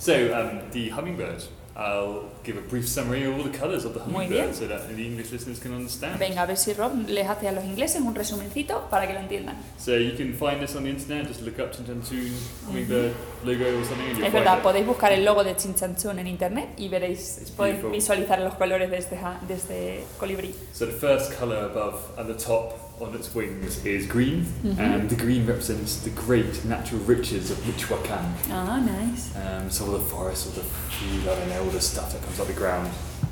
So 0.02 0.34
um, 0.34 0.62
the 0.72 0.90
hummingbird. 0.90 1.44
I'll 1.76 2.30
give 2.44 2.58
a 2.58 2.62
brief 2.62 2.90
summary 2.90 3.24
of 3.24 3.38
all 3.38 3.44
the 3.44 3.56
colours 3.58 3.86
of 3.86 3.94
the 3.94 4.00
hummingbird 4.02 4.56
so 4.56 4.68
that 4.68 4.90
the 4.90 5.06
English 5.06 5.32
listeners 5.32 5.60
can 5.60 5.74
understand. 5.74 6.20
Venga, 6.20 6.42
a 6.42 6.48
ver 6.48 6.58
si 6.58 6.74
Rob 6.74 7.08
les 7.08 7.28
hace 7.28 7.48
a 7.48 7.52
los 7.52 7.64
ingleses 7.64 8.02
un 8.02 8.16
resumencito 8.16 8.90
para 8.90 9.06
que 9.06 9.14
lo 9.14 9.20
entiendan. 9.20 9.56
So 9.78 9.96
you 9.96 10.18
can 10.18 10.34
find 10.34 10.60
this 10.60 10.76
on 10.76 10.84
the 10.84 10.90
internet. 10.90 11.28
Just 11.28 11.44
look 11.44 11.60
up 11.60 11.72
Chinchanchun 11.72 12.34
hummingbird 12.66 13.14
logo 13.46 13.80
or 13.80 13.86
something, 13.86 14.08
and 14.08 14.18
you'll 14.18 14.26
Es 14.26 14.34
verdad, 14.34 14.58
it. 14.58 14.64
podéis 14.64 14.88
buscar 14.88 15.14
el 15.14 15.24
logo 15.24 15.44
de 15.44 15.56
Chinchanchun 15.56 16.18
en 16.18 16.28
internet 16.28 16.70
y 16.78 16.90
veréis, 16.90 17.54
podéis 17.56 17.84
visualizar 17.92 18.42
los 18.42 18.56
colores 18.56 18.90
de 18.90 18.98
este, 18.98 19.20
de 19.48 19.54
este 19.54 20.04
colibrí. 20.20 20.56
So 20.74 20.88
the 20.88 20.94
first 20.94 21.32
colour 21.40 21.66
above 21.66 22.02
at 22.18 22.26
the 22.26 22.34
top 22.34 22.91
on 23.02 23.16
its 23.16 23.34
wings 23.34 23.84
is 23.84 24.06
green, 24.06 24.46
Mhm. 24.64 24.78
and 24.80 25.10
the 25.10 25.16
green 25.16 25.46
represents 25.48 25.98
the 25.98 26.12
great 26.12 26.64
natural 26.66 27.02
riches 27.02 27.50
of 27.50 27.66
Michoacan. 27.66 28.26
Ah, 28.52 28.80
nice. 28.80 29.30
Um, 29.36 29.70
so 29.72 29.86
all 29.86 29.92
the 29.94 30.00
forest, 30.00 30.46
all 30.48 30.54
the 30.54 30.62
food, 30.62 31.28
I 31.28 31.36
don't 31.40 31.50
know, 31.50 31.64
all 31.64 31.70
the 31.72 31.82
stuff 31.82 32.12
that 32.14 32.22
comes 32.24 32.40
out 32.40 32.48
of 32.48 32.54
the 32.56 32.60
ground. 32.62 32.90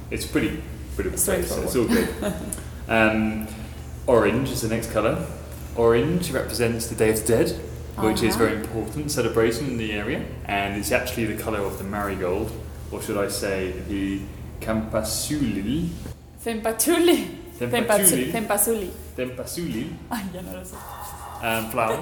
It's 0.10 0.26
pretty, 0.26 0.62
pretty 0.96 1.12
place. 1.12 1.22
Straightforward. 1.22 1.66
It's 1.68 1.76
all 1.76 1.86
good. 1.86 2.08
um, 2.90 3.48
orange 4.08 4.50
is 4.50 4.62
the 4.62 4.70
next 4.70 4.92
colour. 4.92 5.24
Orange 5.76 6.32
represents 6.32 6.88
the 6.88 6.96
Day 6.96 7.12
of 7.12 7.22
the 7.24 7.28
Dead, 7.28 7.50
which 7.98 8.24
is 8.24 8.34
Uh-huh. 8.36 8.46
very 8.46 8.56
important 8.58 9.12
celebration 9.12 9.68
in 9.68 9.78
the 9.78 9.92
area, 9.92 10.22
and 10.46 10.78
it's 10.80 10.92
actually 10.92 11.26
the 11.28 11.36
colour 11.42 11.60
of 11.60 11.78
the 11.78 11.84
marigold, 11.84 12.52
or 12.92 13.02
should 13.04 13.18
I 13.18 13.28
say 13.30 13.74
the 13.88 14.22
Campasulil. 14.62 15.90
Cempachuli. 16.44 17.28
Cempachuli. 17.60 18.32
Cempasuli. 18.32 18.90
Tempasulil 19.20 19.90
Ay, 20.10 20.24
ya 20.34 20.42
no 20.42 20.54
lo 20.54 20.64
sé. 20.64 20.76
um, 21.44 21.70
flower. 21.72 22.00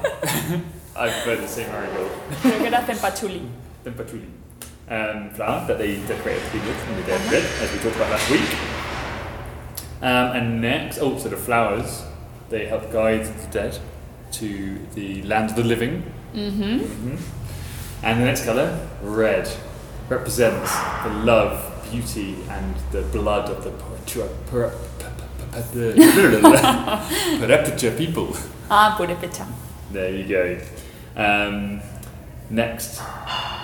I 0.95 1.09
prefer 1.09 1.35
to 1.41 1.47
say 1.47 1.65
marigold. 1.67 2.11
Era 2.45 2.83
Cempachuli. 2.85 3.41
Tempachuli. 3.83 4.29
um, 4.89 5.29
flower 5.31 5.65
that 5.67 5.77
they 5.79 5.95
decorate 6.07 6.41
the 6.51 6.59
with 6.59 6.89
in 6.89 6.95
the 6.97 7.03
Day 7.03 7.15
of 7.15 7.23
the 7.25 7.29
Dead, 7.31 7.45
as 7.61 7.71
we 7.73 7.79
talked 7.79 7.95
about 7.95 8.11
last 8.11 8.29
week. 8.29 8.49
Um, 10.01 10.35
and 10.37 10.61
next, 10.61 10.99
oh, 10.99 11.17
so 11.17 11.29
the 11.29 11.37
flowers, 11.37 12.03
they 12.49 12.67
help 12.67 12.91
guide 12.91 13.25
the 13.25 13.47
dead 13.51 13.79
to 14.33 14.77
the 14.93 15.23
land 15.23 15.49
of 15.49 15.55
the 15.55 15.63
living. 15.63 16.03
Ujú. 16.35 16.79
Mhm. 16.85 17.17
And 18.03 18.21
the 18.21 18.25
next 18.25 18.45
colour, 18.45 18.77
red, 19.01 19.49
represents 20.07 20.71
the 21.03 21.09
love, 21.25 21.57
beauty, 21.91 22.35
and 22.49 22.75
the 22.91 23.01
blood 23.11 23.49
of 23.49 23.63
the 23.63 23.71
Purepecha 25.61 26.11
Pure- 26.13 27.39
Purepecha 27.39 27.97
people. 27.97 28.27
Ah, 28.69 28.95
purépecha. 28.97 29.45
There 29.91 30.11
you 30.11 30.25
go. 30.27 30.57
Um, 31.15 31.81
next, 32.49 33.01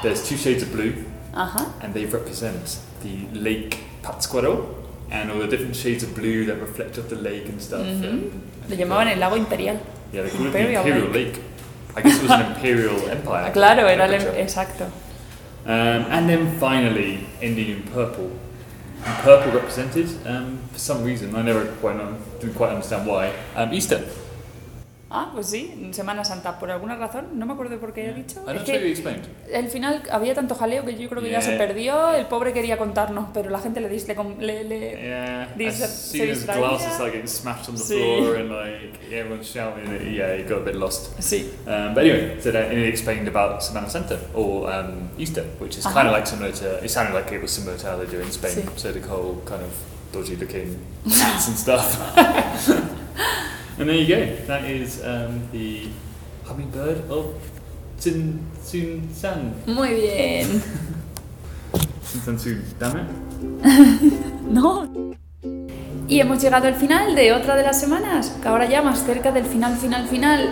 there's 0.02 0.28
two 0.28 0.38
shades 0.38 0.64
of 0.64 0.72
blue, 0.72 0.94
Ajá. 1.34 1.72
and 1.82 1.94
they 1.94 2.06
represent 2.06 2.80
the 3.04 3.28
lake 3.38 3.80
Pátzcuaro 4.02 4.66
and 5.12 5.32
all 5.32 5.40
the 5.40 5.48
different 5.48 5.76
shades 5.76 6.04
of 6.04 6.16
blue 6.16 6.46
that 6.46 6.60
reflect 6.60 6.98
off 6.98 7.10
the 7.10 7.16
lake 7.16 7.48
and 7.50 7.62
stuff. 7.62 7.82
Ujú. 7.82 8.04
and- 8.04 8.42
Lo 8.70 8.76
llamaban 8.78 9.08
el 9.12 9.20
lago 9.20 9.36
imperial. 9.36 9.78
Yeah, 10.14 10.24
they 10.24 10.30
call 10.30 10.48
it 10.48 10.52
the 10.54 10.60
Imperial 10.60 10.86
Imperial 10.86 11.10
Lake. 11.12 11.40
I 11.96 12.02
guess 12.02 12.18
it 12.18 12.22
was 12.24 12.32
an 12.32 12.42
imperial 12.56 13.10
empire. 13.10 13.52
Claro, 13.52 13.86
era 13.88 14.06
el, 14.06 14.34
exacto. 14.38 14.86
Um, 15.66 16.06
and 16.10 16.30
then 16.30 16.58
finally, 16.60 17.26
ending 17.42 17.70
in 17.70 17.84
purple. 17.84 18.32
Purple 19.04 19.52
represented, 19.52 20.10
um, 20.26 20.60
for 20.72 20.80
some 20.80 21.04
reason, 21.04 21.36
I 21.36 21.42
never 21.42 21.66
quite 21.76 21.98
know, 21.98 22.16
didn't 22.40 22.56
quite 22.56 22.70
understand 22.70 23.08
why, 23.08 23.34
um, 23.56 23.74
Easter. 23.74 24.06
Ah, 25.16 25.30
pues 25.32 25.46
sí, 25.46 25.90
Semana 25.92 26.24
Santa, 26.26 26.58
por 26.58 26.72
alguna 26.72 26.96
razón, 26.96 27.28
no 27.38 27.46
me 27.46 27.54
acuerdo 27.54 27.80
por 27.80 27.94
qué 27.94 28.10
he 28.10 28.14
dicho. 28.14 28.40
I 28.48 28.56
Es 28.58 28.66
don't 28.66 28.66
know 28.66 28.76
you 28.80 29.04
que 29.46 29.56
al 29.56 29.68
final 29.70 30.02
había 30.12 30.34
tanto 30.34 30.56
jaleo 30.56 30.84
que 30.84 30.96
yo 30.98 31.08
creo 31.08 31.22
que 31.22 31.30
ya 31.30 31.40
se 31.40 31.52
Yeah. 31.52 31.58
perdió, 31.60 32.14
el 32.16 32.26
pobre 32.26 32.52
quería 32.52 32.78
contarnos, 32.80 33.28
pero 33.32 33.52
la 33.52 33.60
gente 33.60 33.80
le 33.80 33.90
dice, 33.90 34.16
le, 34.40 34.64
le- 34.64 34.92
Yeah, 35.08 35.50
soon 35.56 35.72
se 36.18 36.26
distraía. 36.26 36.68
glasses 36.68 37.00
like 37.00 37.12
getting 37.12 37.28
smashed 37.28 37.70
on 37.70 37.76
the 37.76 37.84
Sí. 37.84 37.94
floor 37.96 38.38
and 38.38 38.50
like 38.50 39.44
shouting, 39.44 40.14
yeah, 40.16 40.34
it 40.34 40.50
got 40.50 40.62
a 40.62 40.66
bit 40.66 40.76
lost. 40.76 41.12
Sí, 41.22 41.48
Um, 41.68 41.94
but 41.94 42.04
anyway, 42.04 42.40
so 42.42 42.52
that, 42.52 42.72
and 42.72 42.80
it 42.80 42.88
explained 42.90 43.28
about 43.28 43.62
Semana 43.62 43.88
Santa 43.92 44.18
or 44.34 44.68
um, 44.74 45.10
Easter, 45.20 45.44
which 45.60 45.78
is 45.78 45.84
kind 45.86 46.08
of 46.08 46.14
like 46.14 46.26
similar 46.26 46.52
to. 46.52 46.84
It 46.84 46.90
sounded 46.90 47.14
like 47.14 47.32
it 47.32 47.40
was 47.40 47.52
similar 47.52 47.78
to 47.78 47.86
how 47.88 47.98
they 47.98 48.08
do 48.08 48.20
in 48.20 48.32
Spain. 48.32 48.54
Sí. 48.56 48.64
So 48.78 48.92
the 48.92 49.02
whole 49.08 49.44
kind 49.46 49.62
of 49.62 49.70
dodgy 50.12 50.36
looking 50.38 50.80
hats 51.06 51.48
and 51.50 51.56
stuff. 51.56 52.00
and 53.80 53.90
there 53.90 53.96
you 53.96 54.08
go. 54.08 54.46
That 54.48 54.66
is 54.66 55.02
um, 55.04 55.48
the 55.52 55.88
hummingbird 56.46 57.10
of 57.10 57.36
Tsin 57.98 58.40
Tsun 58.62 59.10
San. 59.14 59.54
muy 59.66 59.94
bien. 59.96 60.62
Tsin 62.04 62.22
San 62.22 62.38
Tsun. 62.38 62.62
Damn 62.80 62.98
it. 62.98 63.08
No. 64.54 64.88
Y 66.08 66.20
hemos 66.20 66.42
llegado 66.42 66.68
al 66.68 66.76
final 66.76 67.16
de 67.16 67.34
otra 67.34 67.56
de 67.56 67.64
las 67.64 67.80
semanas, 67.80 68.38
que 68.42 68.48
ahora 68.48 68.70
ya 68.70 68.82
más 68.82 69.04
cerca 69.04 69.32
del 69.32 69.46
final, 69.46 69.76
final, 69.78 70.08
final. 70.08 70.50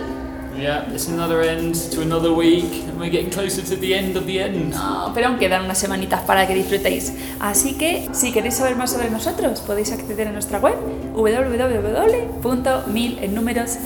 Yeah, 0.56 0.84
it's 0.92 1.08
another 1.08 1.40
end 1.42 1.74
to 1.92 2.02
another 2.02 2.32
week, 2.32 2.84
and 2.86 2.98
we're 3.00 3.10
getting 3.10 3.30
closer 3.30 3.62
to 3.62 3.76
the 3.76 3.94
end 3.94 4.16
of 4.16 4.26
the 4.26 4.40
end. 4.40 4.72
No, 4.74 5.10
pero 5.14 5.28
aún 5.28 5.38
quedan 5.38 5.64
unas 5.64 5.78
semanitas 5.78 6.20
para 6.22 6.46
que 6.46 6.54
disfrutéis. 6.54 7.12
Así 7.40 7.74
que, 7.74 8.08
si 8.12 8.32
queréis 8.32 8.54
saber 8.56 8.76
más 8.76 8.90
sobre 8.92 9.10
nosotros, 9.10 9.60
podéis 9.60 9.92
acceder 9.92 10.28
a 10.28 10.32
nuestra 10.32 10.58
web 10.58 10.74
www.mil 11.14 13.18
en 13.18 13.34
números 13.34 13.78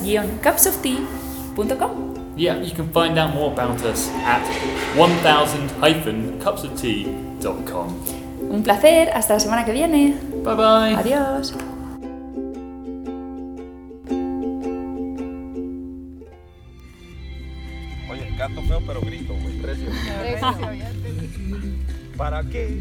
cupsoftea.com. 0.43 2.07
Yeah, 2.35 2.57
you 2.61 2.71
can 2.75 2.89
find 2.93 3.17
out 3.17 3.33
more 3.33 3.51
about 3.51 3.81
us 3.83 4.09
at 4.23 4.43
1000-cupsoftea.com. 4.95 7.87
Un 8.49 8.63
placer, 8.63 9.09
hasta 9.13 9.33
la 9.33 9.39
semana 9.39 9.65
que 9.65 9.71
viene. 9.71 10.15
Bye 10.43 10.55
bye. 10.55 10.95
Adiós. 10.95 11.53
Pero 18.87 19.01
grito, 19.01 19.33
güey. 19.33 19.57
Precio. 19.57 19.89
¿Para 22.15 22.41
qué? 22.43 22.79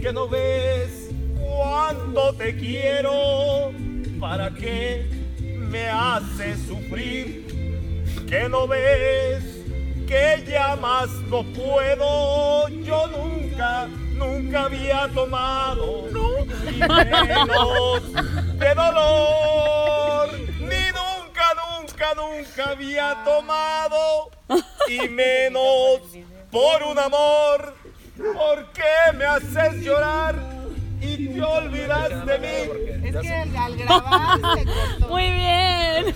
Que 0.00 0.12
no 0.12 0.28
ves 0.28 1.10
cuánto 1.40 2.34
te 2.34 2.56
quiero. 2.56 3.72
¿Para 4.20 4.50
qué 4.50 5.06
me 5.70 5.88
haces 5.88 6.58
sufrir? 6.66 7.46
Que 8.28 8.48
no 8.48 8.66
ves 8.66 9.44
que 10.06 10.44
ya 10.48 10.76
más 10.76 11.08
no 11.30 11.44
puedo. 11.44 12.68
Yo 12.68 13.06
nunca, 13.06 13.86
nunca 14.14 14.64
había 14.64 15.08
tomado. 15.14 16.08
Ni 16.64 16.78
menos 16.78 18.12
de 18.58 18.74
dolor. 18.74 20.43
Nunca 22.36 22.70
había 22.70 23.22
tomado. 23.24 24.30
Y 24.88 25.08
menos 25.08 26.00
por 26.50 26.82
un 26.82 26.98
amor. 26.98 27.74
¿Por 28.16 28.72
qué 28.72 29.12
me 29.16 29.24
haces 29.24 29.82
llorar 29.82 30.36
y 31.00 31.28
te 31.28 31.42
olvidas 31.42 32.26
de 32.26 32.38
mí? 32.38 33.06
Es 33.08 33.16
que 33.16 33.58
al 33.58 33.76
grabar 33.76 34.38
se 34.56 34.64
cortó. 34.64 35.08
Muy 35.08 35.30
bien. 35.30 36.14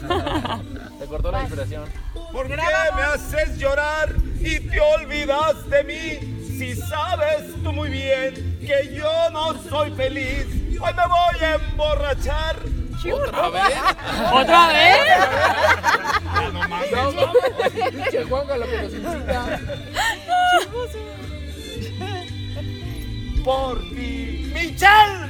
Te 0.98 1.06
cortó 1.06 1.30
la 1.30 1.40
inspiración. 1.40 1.84
¿Por 2.32 2.46
qué 2.48 2.56
me 2.56 3.02
haces 3.02 3.58
llorar 3.58 4.14
y 4.40 4.60
te 4.60 4.80
olvidas 4.80 5.68
de 5.70 5.84
mí? 5.84 6.44
Si 6.58 6.74
sabes 6.74 7.54
tú 7.62 7.72
muy 7.72 7.90
bien 7.90 8.58
que 8.60 8.94
yo 8.94 9.30
no 9.30 9.54
soy 9.68 9.92
feliz, 9.92 10.46
hoy 10.80 10.94
me 10.94 11.06
voy 11.06 11.44
a 11.44 11.54
emborrachar. 11.54 12.56
¿Otra 13.12 13.48
vez? 13.50 13.76
¿Otra 14.32 14.66
vez? 14.68 14.98
Pinche 17.92 18.24
Juanga 18.24 18.56
lo 18.56 18.66
que 18.66 18.82
nos 18.82 18.92
incita. 18.94 19.60
Por 23.44 23.80
ti, 23.90 24.50
Michelle. 24.52 25.28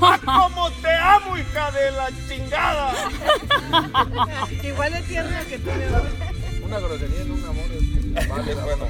¡Ah, 0.00 0.18
cómo 0.24 0.70
te 0.70 0.94
amo, 0.94 1.36
hija 1.36 1.70
de 1.72 1.90
la 1.92 2.08
chingada! 2.28 2.92
Igual 4.62 4.92
de 4.92 5.02
tierno 5.02 5.36
que 5.48 5.58
tú. 5.58 5.70
Una 6.64 6.78
grosería 6.78 7.22
en 7.22 7.30
un 7.32 7.44
amor. 7.44 7.64
es- 7.72 8.28
Vale, 8.28 8.54
bueno. 8.54 8.86